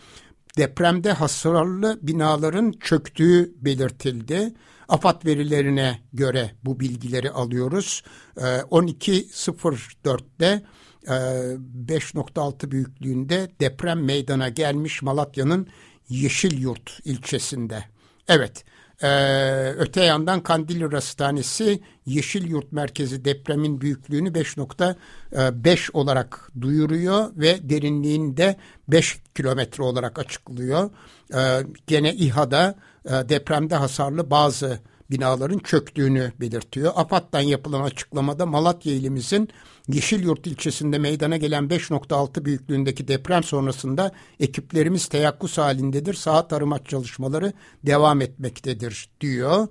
[0.58, 4.54] Depremde hasarlı binaların çöktüğü belirtildi.
[4.88, 8.04] AFAD verilerine göre bu bilgileri alıyoruz.
[8.36, 10.64] 12.04'te
[11.08, 15.68] ee, 5.6 e, büyüklüğünde deprem meydana gelmiş Malatya'nın
[16.10, 17.84] Yeşilyurt ilçesinde.
[18.28, 18.66] Evet,
[19.04, 28.56] ee, öte yandan Kandilli Hastanesi Yeşilyurt merkezi depremin büyüklüğünü 5.5 olarak duyuruyor ve derinliğinde
[28.88, 30.89] 5 kilometre olarak açıklıyor.
[31.34, 32.76] Ee, gene İHA'da
[33.06, 34.80] e, depremde hasarlı bazı
[35.12, 36.91] binaların çöktüğünü belirtiyor.
[36.95, 39.49] AFAD'dan yapılan açıklamada Malatya ilimizin
[39.88, 46.14] Yeşilyurt ilçesinde meydana gelen 5.6 büyüklüğündeki deprem sonrasında ekiplerimiz teyakkuz halindedir.
[46.14, 47.53] Saat arama çalışmaları
[47.84, 49.68] devam etmektedir diyor.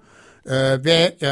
[0.46, 1.26] Ee, ve e,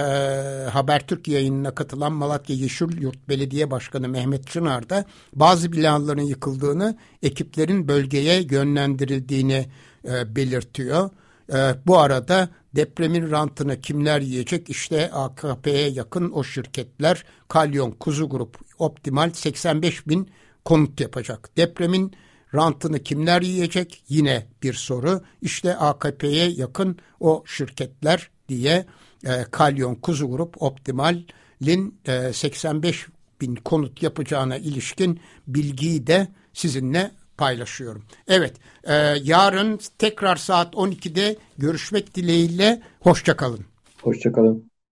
[0.71, 8.43] Habertürk yayınına katılan Malatya Yeşilyurt Belediye Başkanı Mehmet Çınar da bazı binaların yıkıldığını, ekiplerin bölgeye
[8.51, 9.67] yönlendirildiğini
[10.05, 11.11] e, belirtiyor.
[11.53, 14.71] E, bu arada depremin rantını kimler yiyecek?
[14.71, 20.31] İşte AKP'ye yakın o şirketler Kalyon, Kuzu Grup, Optimal 85 bin
[20.65, 21.57] konut yapacak.
[21.57, 22.13] Depremin
[22.55, 24.05] rantını kimler yiyecek?
[24.09, 25.21] Yine bir soru.
[25.43, 28.87] İşte AKP'ye yakın o şirketler diye
[29.27, 33.07] e, Kalyon, Kuzu Grup, Optimal'in e, 85
[33.41, 38.05] bin konut yapacağına ilişkin bilgiyi de sizinle paylaşıyorum.
[38.29, 42.83] Evet, e, yarın tekrar saat 12'de görüşmek dileğiyle.
[43.01, 43.61] Hoşçakalın.
[44.03, 44.71] Hoşçakalın.